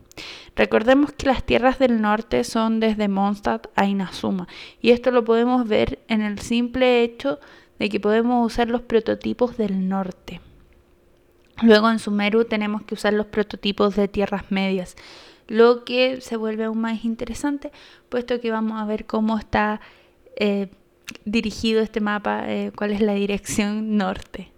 Recordemos 0.55 1.11
que 1.11 1.27
las 1.27 1.43
tierras 1.43 1.77
del 1.79 2.01
norte 2.01 2.43
son 2.43 2.79
desde 2.79 3.07
Mondstadt 3.07 3.67
a 3.75 3.85
Inazuma 3.85 4.47
y 4.81 4.91
esto 4.91 5.11
lo 5.11 5.23
podemos 5.23 5.67
ver 5.67 5.99
en 6.07 6.21
el 6.21 6.39
simple 6.39 7.03
hecho 7.03 7.39
de 7.79 7.89
que 7.89 7.99
podemos 7.99 8.45
usar 8.45 8.67
los 8.67 8.81
prototipos 8.81 9.55
del 9.57 9.87
norte. 9.87 10.41
Luego 11.61 11.89
en 11.89 11.99
Sumeru 11.99 12.45
tenemos 12.45 12.83
que 12.83 12.95
usar 12.95 13.13
los 13.13 13.27
prototipos 13.27 13.95
de 13.95 14.07
tierras 14.07 14.51
medias, 14.51 14.95
lo 15.47 15.83
que 15.83 16.21
se 16.21 16.35
vuelve 16.35 16.65
aún 16.65 16.79
más 16.79 17.05
interesante, 17.05 17.71
puesto 18.09 18.39
que 18.39 18.51
vamos 18.51 18.81
a 18.81 18.85
ver 18.85 19.05
cómo 19.05 19.37
está 19.37 19.81
eh, 20.35 20.67
dirigido 21.25 21.81
este 21.81 22.01
mapa, 22.01 22.51
eh, 22.51 22.71
cuál 22.75 22.91
es 22.91 23.01
la 23.01 23.13
dirección 23.13 23.97
norte. 23.97 24.51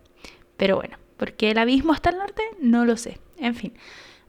Pero 0.58 0.76
bueno, 0.76 0.98
¿por 1.18 1.34
qué 1.34 1.52
el 1.52 1.58
abismo 1.58 1.94
está 1.94 2.10
al 2.10 2.18
norte? 2.18 2.44
No 2.60 2.86
lo 2.86 2.98
sé. 2.98 3.20
En 3.38 3.56
fin. 3.56 3.74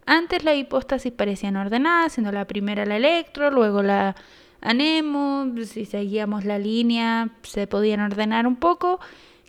Antes 0.07 0.45
las 0.45 0.57
hipóstasis 0.57 1.13
parecían 1.13 1.57
ordenadas, 1.57 2.13
siendo 2.15 2.33
la 2.33 2.47
primera 2.47 2.85
la 2.85 2.97
electro, 2.97 3.51
luego 3.51 3.83
la 3.83 4.17
anemo, 4.61 5.47
si 5.65 5.85
seguíamos 5.85 6.45
la 6.45 6.59
línea 6.59 7.31
se 7.43 7.67
podían 7.67 8.01
ordenar 8.01 8.47
un 8.47 8.57
poco, 8.57 9.01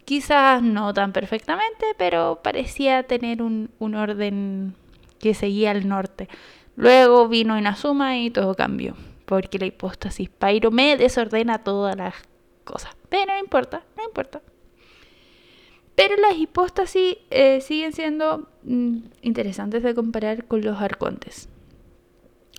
quizás 0.05 0.61
no 0.61 0.93
tan 0.93 1.13
perfectamente, 1.13 1.85
pero 1.97 2.39
parecía 2.43 3.03
tener 3.03 3.41
un, 3.41 3.69
orden 3.79 4.75
que 5.19 5.33
seguía 5.33 5.71
al 5.71 5.87
norte. 5.87 6.27
Luego 6.81 7.27
vino 7.27 7.59
Inazuma 7.59 8.17
y 8.17 8.31
todo 8.31 8.55
cambió, 8.55 8.95
porque 9.25 9.59
la 9.59 9.67
hipóstasis 9.67 10.31
Pyro 10.31 10.71
me 10.71 10.97
desordena 10.97 11.59
todas 11.63 11.95
las 11.95 12.15
cosas. 12.63 12.95
Pero 13.07 13.33
no 13.33 13.39
importa, 13.39 13.83
no 13.95 14.03
importa. 14.03 14.41
Pero 15.93 16.15
las 16.15 16.35
hipóstasis 16.39 17.17
eh, 17.29 17.61
siguen 17.61 17.93
siendo 17.93 18.49
mm, 18.63 18.97
interesantes 19.21 19.83
de 19.83 19.93
comparar 19.93 20.45
con 20.45 20.61
los 20.63 20.81
arcontes. 20.81 21.49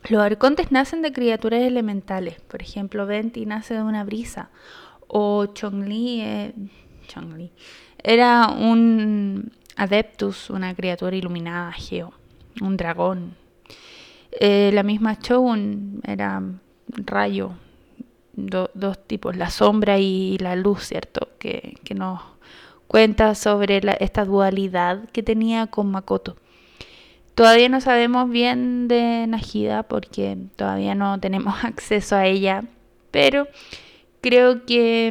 Los 0.09 0.23
arcontes 0.23 0.71
nacen 0.71 1.03
de 1.03 1.13
criaturas 1.13 1.63
elementales. 1.63 2.41
Por 2.43 2.63
ejemplo, 2.63 3.07
Venti 3.07 3.45
nace 3.45 3.75
de 3.75 3.83
una 3.83 4.05
brisa. 4.05 4.51
O 5.09 5.47
Chongli, 5.47 6.21
eh, 6.21 6.55
Chongli 7.09 7.51
era 8.05 8.47
un 8.47 9.51
adeptus, 9.75 10.49
una 10.49 10.77
criatura 10.77 11.17
iluminada, 11.17 11.73
Geo, 11.73 12.13
un 12.61 12.77
dragón. 12.77 13.42
Eh, 14.41 14.71
la 14.73 14.83
misma 14.83 15.19
Chogun 15.19 16.01
era 16.05 16.43
rayo, 16.89 17.53
dos 18.35 19.07
tipos, 19.07 19.37
la 19.37 19.51
sombra 19.51 19.99
y 19.99 20.39
la 20.39 20.57
luz, 20.57 20.85
¿cierto? 20.87 21.29
Que, 21.39 21.77
que 21.85 21.95
nos 21.95 22.21
cuenta 22.87 23.35
sobre 23.35 23.81
esta 24.01 24.25
dualidad 24.25 25.09
que 25.11 25.23
tenía 25.23 25.67
con 25.67 25.91
Makoto. 25.91 26.37
Todavía 27.35 27.69
no 27.69 27.81
sabemos 27.81 28.29
bien 28.29 28.89
de 28.89 29.27
Najida 29.27 29.83
porque 29.85 30.37
todavía 30.57 30.95
no 30.95 31.19
tenemos 31.21 31.55
acceso 31.65 32.17
a 32.17 32.27
ella, 32.27 32.65
pero 33.11 33.49
creo 34.21 34.65
que 34.65 35.11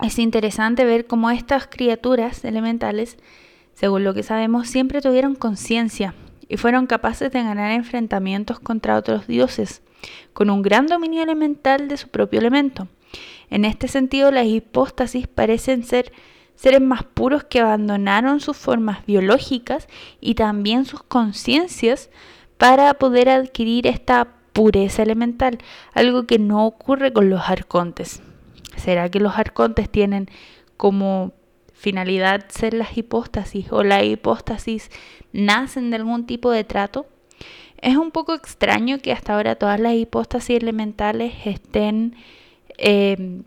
mm, 0.00 0.04
es 0.04 0.18
interesante 0.18 0.84
ver 0.84 1.06
cómo 1.06 1.30
estas 1.30 1.66
criaturas 1.66 2.44
elementales, 2.44 3.18
según 3.74 4.04
lo 4.04 4.14
que 4.14 4.22
sabemos, 4.22 4.68
siempre 4.68 5.00
tuvieron 5.00 5.34
conciencia 5.34 6.14
y 6.52 6.58
fueron 6.58 6.86
capaces 6.86 7.32
de 7.32 7.42
ganar 7.42 7.70
enfrentamientos 7.70 8.60
contra 8.60 8.98
otros 8.98 9.26
dioses, 9.26 9.80
con 10.34 10.50
un 10.50 10.60
gran 10.60 10.86
dominio 10.86 11.22
elemental 11.22 11.88
de 11.88 11.96
su 11.96 12.08
propio 12.08 12.40
elemento. 12.40 12.88
En 13.48 13.64
este 13.64 13.88
sentido, 13.88 14.30
las 14.30 14.44
hipóstasis 14.44 15.26
parecen 15.26 15.82
ser 15.82 16.12
seres 16.54 16.82
más 16.82 17.04
puros 17.04 17.44
que 17.44 17.60
abandonaron 17.60 18.40
sus 18.40 18.58
formas 18.58 19.06
biológicas 19.06 19.88
y 20.20 20.34
también 20.34 20.84
sus 20.84 21.02
conciencias 21.02 22.10
para 22.58 22.92
poder 22.92 23.30
adquirir 23.30 23.86
esta 23.86 24.28
pureza 24.52 25.02
elemental, 25.02 25.56
algo 25.94 26.26
que 26.26 26.38
no 26.38 26.66
ocurre 26.66 27.14
con 27.14 27.30
los 27.30 27.48
arcontes. 27.48 28.20
¿Será 28.76 29.08
que 29.08 29.20
los 29.20 29.38
arcontes 29.38 29.88
tienen 29.88 30.28
como 30.76 31.32
finalidad 31.82 32.48
ser 32.48 32.74
las 32.74 32.96
hipóstasis 32.96 33.66
o 33.72 33.82
la 33.82 34.04
hipóstasis 34.04 34.88
nacen 35.32 35.90
de 35.90 35.96
algún 35.96 36.26
tipo 36.26 36.52
de 36.52 36.62
trato? 36.62 37.06
Es 37.78 37.96
un 37.96 38.12
poco 38.12 38.34
extraño 38.34 39.00
que 39.00 39.10
hasta 39.10 39.34
ahora 39.34 39.56
todas 39.56 39.80
las 39.80 39.94
hipóstasis 39.94 40.62
elementales 40.62 41.34
estén 41.44 42.14
eh, 42.78 43.42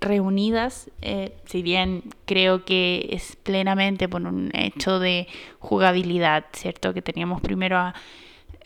reunidas, 0.00 0.90
eh, 1.02 1.36
si 1.44 1.60
bien 1.60 2.04
creo 2.24 2.64
que 2.64 3.10
es 3.10 3.36
plenamente 3.36 4.08
por 4.08 4.22
un 4.22 4.50
hecho 4.54 4.98
de 4.98 5.26
jugabilidad, 5.58 6.46
¿cierto? 6.52 6.94
Que 6.94 7.02
teníamos 7.02 7.42
primero 7.42 7.76
a 7.76 7.94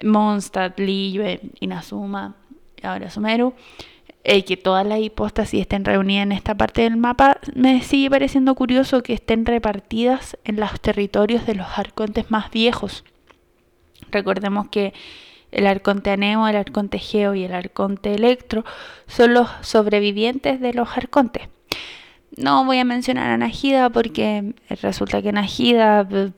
Mondstadt, 0.05 0.79
Liyue, 0.79 1.41
Inazuma, 1.59 2.37
ahora 2.85 3.11
Sumeru, 3.11 3.55
eh, 4.25 4.45
que 4.45 4.57
todas 4.57 4.87
las 4.87 5.01
hipóstasis 5.01 5.63
estén 5.63 5.85
reunidas 5.85 6.23
en 6.23 6.33
esta 6.33 6.55
parte 6.55 6.83
del 6.83 6.97
mapa, 6.97 7.39
me 7.55 7.83
sigue 7.83 8.11
pareciendo 8.11 8.55
curioso 8.55 9.03
que 9.03 9.15
estén 9.15 9.45
repartidas 9.47 10.39
en 10.45 10.61
los 10.61 10.81
territorios 10.81 11.45
de 11.47 11.57
los 11.57 11.67
arcontes 11.77 12.31
más 12.31 12.51
viejos. 12.51 13.05
Recordemos 14.11 14.69
que 14.69 14.93
el 15.51 15.67
arconte 15.67 16.11
Anemo, 16.11 16.47
el 16.49 16.57
arconte 16.57 16.99
Geo 16.99 17.35
y 17.35 17.45
el 17.45 17.53
arconte 17.53 18.15
Electro 18.15 18.65
son 19.07 19.35
los 19.35 19.49
sobrevivientes 19.61 20.61
de 20.61 20.73
los 20.73 20.97
arcontes. 20.97 21.49
No 22.37 22.65
voy 22.65 22.79
a 22.79 22.85
mencionar 22.85 23.31
a 23.31 23.37
Najida 23.37 23.91
porque 23.91 24.55
resulta 24.81 25.21
que 25.21 25.33
Najida 25.33 26.07
eh, 26.11 26.31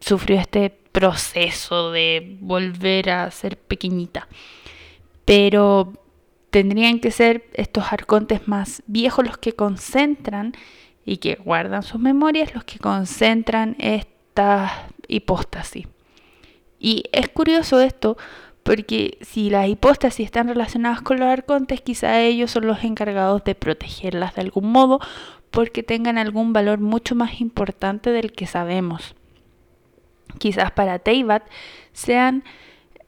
sufrió 0.00 0.40
este 0.40 0.70
proceso 0.70 1.92
de 1.92 2.38
volver 2.40 3.10
a 3.10 3.30
ser 3.30 3.56
pequeñita. 3.56 4.26
Pero 5.24 5.92
tendrían 6.56 7.00
que 7.00 7.10
ser 7.10 7.44
estos 7.52 7.92
arcontes 7.92 8.48
más 8.48 8.82
viejos 8.86 9.26
los 9.26 9.36
que 9.36 9.52
concentran 9.52 10.54
y 11.04 11.18
que 11.18 11.34
guardan 11.34 11.82
sus 11.82 12.00
memorias, 12.00 12.54
los 12.54 12.64
que 12.64 12.78
concentran 12.78 13.76
esta 13.78 14.88
hipóstasis. 15.06 15.86
Y 16.80 17.04
es 17.12 17.28
curioso 17.28 17.82
esto 17.82 18.16
porque 18.62 19.18
si 19.20 19.50
las 19.50 19.68
hipóstasis 19.68 20.24
están 20.24 20.48
relacionadas 20.48 21.02
con 21.02 21.20
los 21.20 21.28
arcontes, 21.28 21.82
quizá 21.82 22.22
ellos 22.22 22.52
son 22.52 22.66
los 22.66 22.84
encargados 22.84 23.44
de 23.44 23.54
protegerlas 23.54 24.34
de 24.34 24.40
algún 24.40 24.72
modo 24.72 24.98
porque 25.50 25.82
tengan 25.82 26.16
algún 26.16 26.54
valor 26.54 26.78
mucho 26.78 27.14
más 27.14 27.42
importante 27.42 28.12
del 28.12 28.32
que 28.32 28.46
sabemos. 28.46 29.14
Quizás 30.38 30.70
para 30.70 31.00
Teibat 31.00 31.42
sean 31.92 32.44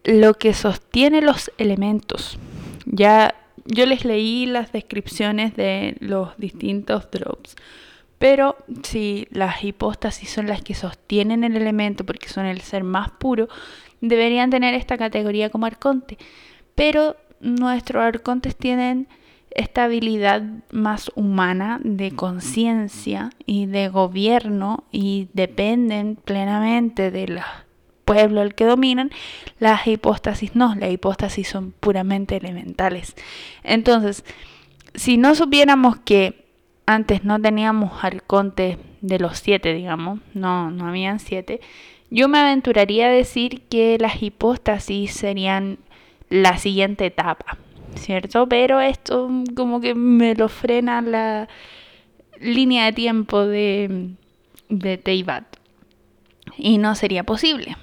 lo 0.04 0.34
que 0.34 0.52
sostiene 0.52 1.22
los 1.22 1.50
elementos. 1.56 2.38
Ya 2.90 3.34
yo 3.64 3.86
les 3.86 4.04
leí 4.04 4.46
las 4.46 4.72
descripciones 4.72 5.54
de 5.54 5.96
los 6.00 6.36
distintos 6.38 7.10
drops, 7.10 7.54
pero 8.18 8.56
si 8.82 9.28
las 9.30 9.62
hipóstasis 9.62 10.30
son 10.30 10.46
las 10.46 10.62
que 10.62 10.74
sostienen 10.74 11.44
el 11.44 11.56
elemento 11.56 12.04
porque 12.04 12.28
son 12.28 12.46
el 12.46 12.60
ser 12.62 12.82
más 12.82 13.10
puro, 13.10 13.48
deberían 14.00 14.50
tener 14.50 14.74
esta 14.74 14.96
categoría 14.96 15.50
como 15.50 15.66
arconte. 15.66 16.18
Pero 16.74 17.16
nuestros 17.40 18.02
arcontes 18.02 18.56
tienen 18.56 19.08
esta 19.50 19.84
habilidad 19.84 20.42
más 20.70 21.10
humana 21.14 21.80
de 21.82 22.12
conciencia 22.12 23.30
y 23.46 23.66
de 23.66 23.88
gobierno 23.88 24.84
y 24.92 25.28
dependen 25.32 26.16
plenamente 26.16 27.10
del 27.10 27.40
pueblo 28.08 28.40
al 28.40 28.54
que 28.54 28.64
dominan, 28.64 29.10
las 29.60 29.86
hipóstasis 29.86 30.56
no, 30.56 30.74
las 30.74 30.90
hipóstasis 30.90 31.48
son 31.48 31.72
puramente 31.72 32.36
elementales. 32.36 33.14
Entonces, 33.62 34.24
si 34.94 35.18
no 35.18 35.34
supiéramos 35.34 35.98
que 35.98 36.46
antes 36.86 37.24
no 37.24 37.38
teníamos 37.38 38.02
arcontes 38.02 38.78
de 39.02 39.18
los 39.18 39.38
siete, 39.38 39.74
digamos, 39.74 40.20
no, 40.32 40.70
no 40.70 40.88
habían 40.88 41.20
siete, 41.20 41.60
yo 42.10 42.28
me 42.28 42.38
aventuraría 42.38 43.08
a 43.08 43.10
decir 43.10 43.62
que 43.68 43.98
las 44.00 44.22
hipóstasis 44.22 45.12
serían 45.12 45.78
la 46.30 46.56
siguiente 46.56 47.04
etapa 47.04 47.58
¿cierto? 47.94 48.48
Pero 48.48 48.80
esto 48.80 49.30
como 49.54 49.80
que 49.80 49.94
me 49.94 50.34
lo 50.34 50.48
frena 50.48 51.02
la 51.02 51.48
línea 52.40 52.86
de 52.86 52.92
tiempo 52.92 53.44
de, 53.46 54.10
de 54.68 54.98
Teibat 54.98 55.44
y 56.56 56.78
no 56.78 56.94
sería 56.94 57.24
posible. 57.24 57.76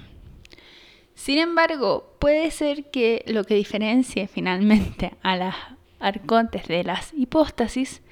Sin 1.16 1.38
embargo, 1.38 2.14
puede 2.20 2.50
ser 2.50 2.90
que 2.90 3.24
lo 3.26 3.42
que 3.42 3.54
diferencie 3.54 4.28
finalmente 4.28 5.14
a 5.22 5.34
las 5.36 5.56
arcontes 5.98 6.68
de 6.68 6.84
las 6.84 7.12
hipóstasis 7.14 8.02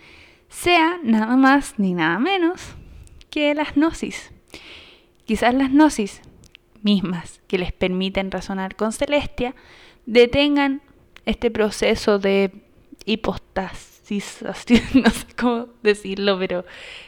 sea 0.49 0.99
nada 1.03 1.37
más 1.37 1.79
ni 1.79 1.93
nada 1.93 2.19
menos 2.19 2.75
que 3.31 3.55
las 3.55 3.77
gnosis. 3.77 4.33
Quizás 5.27 5.55
las 5.55 5.71
gnosis 5.71 6.23
mismas 6.83 7.43
que 7.47 7.59
les 7.59 7.73
permiten 7.73 8.31
razonar 8.31 8.75
con 8.75 8.91
Celestia 8.91 9.55
detengan 10.07 10.81
este 11.27 11.51
proceso 11.51 12.19
de 12.19 12.53
hipostasis, 13.05 14.39
no 14.95 15.11
sé 15.11 15.27
cómo 15.37 15.69
decirlo, 15.83 16.39
pero 16.39 16.65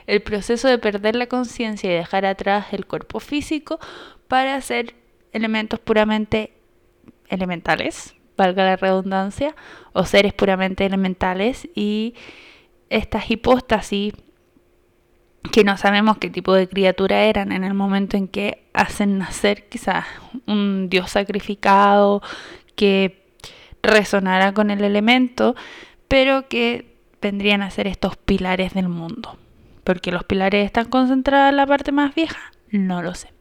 el 0.07 0.21
proceso 0.21 0.69
de 0.69 0.79
perder 0.79 1.17
la 1.17 1.27
conciencia 1.27 1.91
y 1.91 1.97
dejar 1.97 2.27
atrás 2.27 2.67
el 2.73 2.85
cuerpo 2.85 3.19
físico 3.19 3.81
para 4.29 4.57
hacer 4.57 4.95
elementos 5.37 5.79
puramente 5.79 6.53
elementales, 7.29 8.14
valga 8.37 8.64
la 8.64 8.77
redundancia, 8.77 9.55
o 9.92 10.05
seres 10.05 10.33
puramente 10.33 10.85
elementales 10.85 11.68
y 11.75 12.14
estas 12.90 13.31
hipóstasis 13.31 14.14
que 15.53 15.64
no 15.64 15.77
sabemos 15.77 16.18
qué 16.18 16.31
tipo 16.31 16.55
de 16.55 16.68
criatura 16.68 17.25
eran 17.25 17.53
en 17.53 17.64
el 17.64 17.75
momento 17.75 18.16
en 18.16 18.29
que 18.29 18.68
hacen 18.75 19.18
nacer 19.18 19.68
quizás 19.68 20.05
un 20.46 20.88
dios 20.88 21.11
sacrificado 21.11 22.22
que 22.75 23.27
resonará 23.83 24.53
con 24.53 24.70
el 24.70 24.83
elemento, 24.83 25.55
pero 26.09 26.49
que 26.49 26.96
vendrían 27.22 27.62
a 27.62 27.70
ser 27.70 27.87
estos 27.87 28.16
pilares 28.16 28.75
del 28.75 28.88
mundo. 28.88 29.38
Porque 29.85 30.11
los 30.11 30.25
pilares 30.25 30.66
están 30.66 30.87
concentrados 30.87 31.51
en 31.51 31.57
la 31.57 31.66
parte 31.66 31.92
más 31.92 32.14
vieja, 32.14 32.53
no 32.70 33.02
lo 33.02 33.14
sé. 33.14 33.33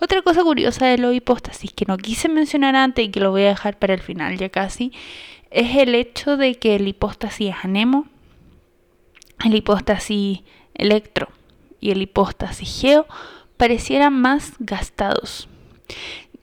Otra 0.00 0.22
cosa 0.22 0.42
curiosa 0.42 0.86
de 0.86 0.98
los 0.98 1.14
hipóstasis 1.14 1.72
que 1.72 1.86
no 1.86 1.96
quise 1.96 2.28
mencionar 2.28 2.76
antes 2.76 3.04
y 3.04 3.10
que 3.10 3.20
lo 3.20 3.30
voy 3.30 3.42
a 3.42 3.48
dejar 3.48 3.78
para 3.78 3.94
el 3.94 4.00
final 4.00 4.36
ya 4.36 4.48
casi, 4.48 4.92
es 5.50 5.76
el 5.76 5.94
hecho 5.94 6.36
de 6.36 6.56
que 6.56 6.76
el 6.76 6.88
hipóstasis 6.88 7.54
anemo, 7.62 8.06
el 9.44 9.54
hipóstasis 9.54 10.40
electro 10.74 11.28
y 11.80 11.90
el 11.90 12.02
hipóstasis 12.02 12.80
geo 12.80 13.06
parecieran 13.56 14.20
más 14.20 14.54
gastados. 14.58 15.48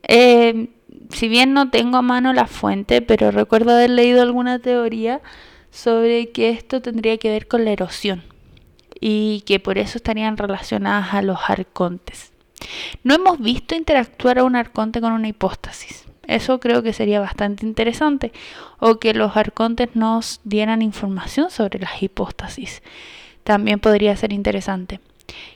Eh, 0.07 0.69
si 1.09 1.27
bien 1.27 1.53
no 1.53 1.69
tengo 1.69 1.97
a 1.97 2.01
mano 2.01 2.33
la 2.33 2.47
fuente, 2.47 3.01
pero 3.01 3.31
recuerdo 3.31 3.71
haber 3.71 3.89
leído 3.89 4.21
alguna 4.21 4.59
teoría 4.59 5.21
sobre 5.71 6.31
que 6.31 6.49
esto 6.49 6.81
tendría 6.81 7.17
que 7.17 7.29
ver 7.29 7.47
con 7.47 7.65
la 7.65 7.71
erosión 7.71 8.23
y 8.99 9.41
que 9.45 9.59
por 9.59 9.77
eso 9.77 9.97
estarían 9.97 10.37
relacionadas 10.37 11.13
a 11.13 11.21
los 11.21 11.37
arcontes. 11.47 12.30
No 13.03 13.15
hemos 13.15 13.39
visto 13.39 13.75
interactuar 13.75 14.39
a 14.39 14.43
un 14.43 14.55
arconte 14.55 15.01
con 15.01 15.13
una 15.13 15.27
hipóstasis. 15.27 16.05
Eso 16.27 16.59
creo 16.59 16.83
que 16.83 16.93
sería 16.93 17.19
bastante 17.19 17.65
interesante. 17.65 18.31
O 18.79 18.99
que 18.99 19.13
los 19.13 19.35
arcontes 19.35 19.89
nos 19.95 20.39
dieran 20.43 20.81
información 20.81 21.49
sobre 21.49 21.79
las 21.79 22.01
hipóstasis. 22.01 22.81
También 23.43 23.79
podría 23.79 24.15
ser 24.15 24.33
interesante. 24.33 24.99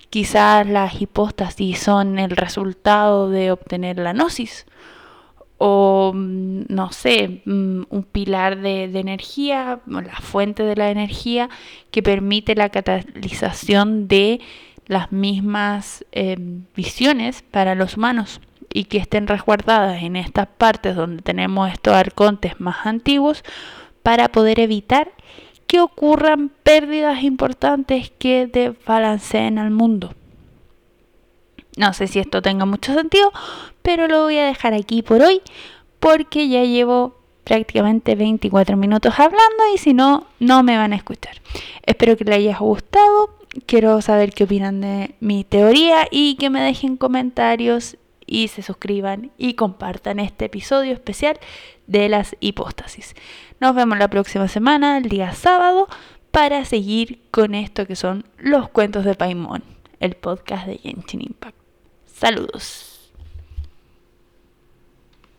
Quizás 0.10 0.68
las 0.68 1.02
hipóstasis 1.02 1.80
son 1.80 2.20
el 2.20 2.32
resultado 2.32 3.30
de 3.30 3.52
obtener 3.52 3.98
la 3.98 4.14
gnosis 4.14 4.66
o 5.58 6.12
mm, 6.14 6.64
no 6.70 6.92
sé, 6.92 7.42
mm, 7.46 7.84
un 7.90 8.04
pilar 8.04 8.60
de, 8.60 8.84
energía, 8.84 9.80
la 9.86 10.16
fuente 10.22 10.64
de 10.64 10.76
la 10.76 10.92
energía 10.92 11.50
que 11.92 12.04
permite 12.04 12.56
la 12.56 12.70
catalización 12.70 14.08
de 14.08 14.42
las 14.88 15.12
mismas 15.12 16.06
em, 16.12 16.66
visiones 16.76 17.44
para 17.44 17.76
los 17.76 17.98
humanos 17.98 18.42
y 18.74 18.86
que 18.86 18.98
estén 18.98 19.28
resguardadas 19.28 20.04
en 20.04 20.16
estas 20.16 20.48
partes 20.48 20.96
donde 20.96 21.22
tenemos 21.22 21.72
estos 21.72 21.94
arcontes 21.94 22.60
más 22.60 22.86
antiguos 22.86 23.44
para 24.04 24.28
poder 24.30 24.60
evitar 24.60 25.12
que 25.68 25.80
ocurran 25.80 26.50
pérdidas 26.64 27.24
importantes 27.24 28.12
que 28.20 28.48
desbalanceen 28.48 29.58
al 29.58 29.72
mundo. 29.72 30.14
No 31.78 31.94
sé 31.94 32.08
si 32.08 32.20
esto 32.20 32.42
tenga 32.42 32.66
mucho 32.66 32.94
sentido, 32.94 33.32
pero 33.82 34.08
lo 34.08 34.24
voy 34.24 34.38
a 34.38 34.46
dejar 34.46 34.74
aquí 34.74 35.02
por 35.02 35.22
hoy 35.22 35.42
porque 36.00 36.48
ya 36.48 36.64
llevo 36.64 37.16
prácticamente 37.44 38.16
24 38.16 38.78
minutos 38.78 39.14
hablando 39.18 39.64
y 39.74 39.78
si 39.78 39.94
no, 39.94 40.28
no 40.40 40.64
me 40.64 40.78
van 40.78 40.94
a 40.94 40.98
escuchar. 40.98 41.36
Espero 41.86 42.18
que 42.18 42.26
les 42.26 42.36
haya 42.36 42.58
gustado. 42.58 43.30
Quiero 43.66 44.02
saber 44.02 44.34
qué 44.34 44.44
opinan 44.44 44.82
de 44.82 45.16
mi 45.20 45.44
teoría 45.44 46.08
y 46.12 46.36
que 46.36 46.50
me 46.50 46.62
dejen 46.62 46.98
comentarios 46.98 47.98
y 48.26 48.48
se 48.48 48.62
suscriban 48.62 49.32
y 49.38 49.54
compartan 49.54 50.20
este 50.20 50.46
episodio 50.46 50.94
especial 50.94 51.40
de 51.88 52.10
las 52.10 52.36
hipóstasis. 52.40 53.16
Nos 53.60 53.76
vemos 53.76 53.98
la 53.98 54.10
próxima 54.10 54.48
semana, 54.48 54.98
el 54.98 55.10
día 55.10 55.34
sábado, 55.34 55.88
para 56.32 56.66
seguir 56.66 57.22
con 57.32 57.56
esto 57.56 57.88
que 57.88 57.96
son 57.96 58.26
los 58.38 58.70
cuentos 58.70 59.06
de 59.06 59.16
Paimon, 59.16 59.64
el 60.00 60.16
podcast 60.16 60.68
de 60.68 60.78
Genshin 60.78 61.22
Impact. 61.22 61.56
Saludos. 62.06 62.85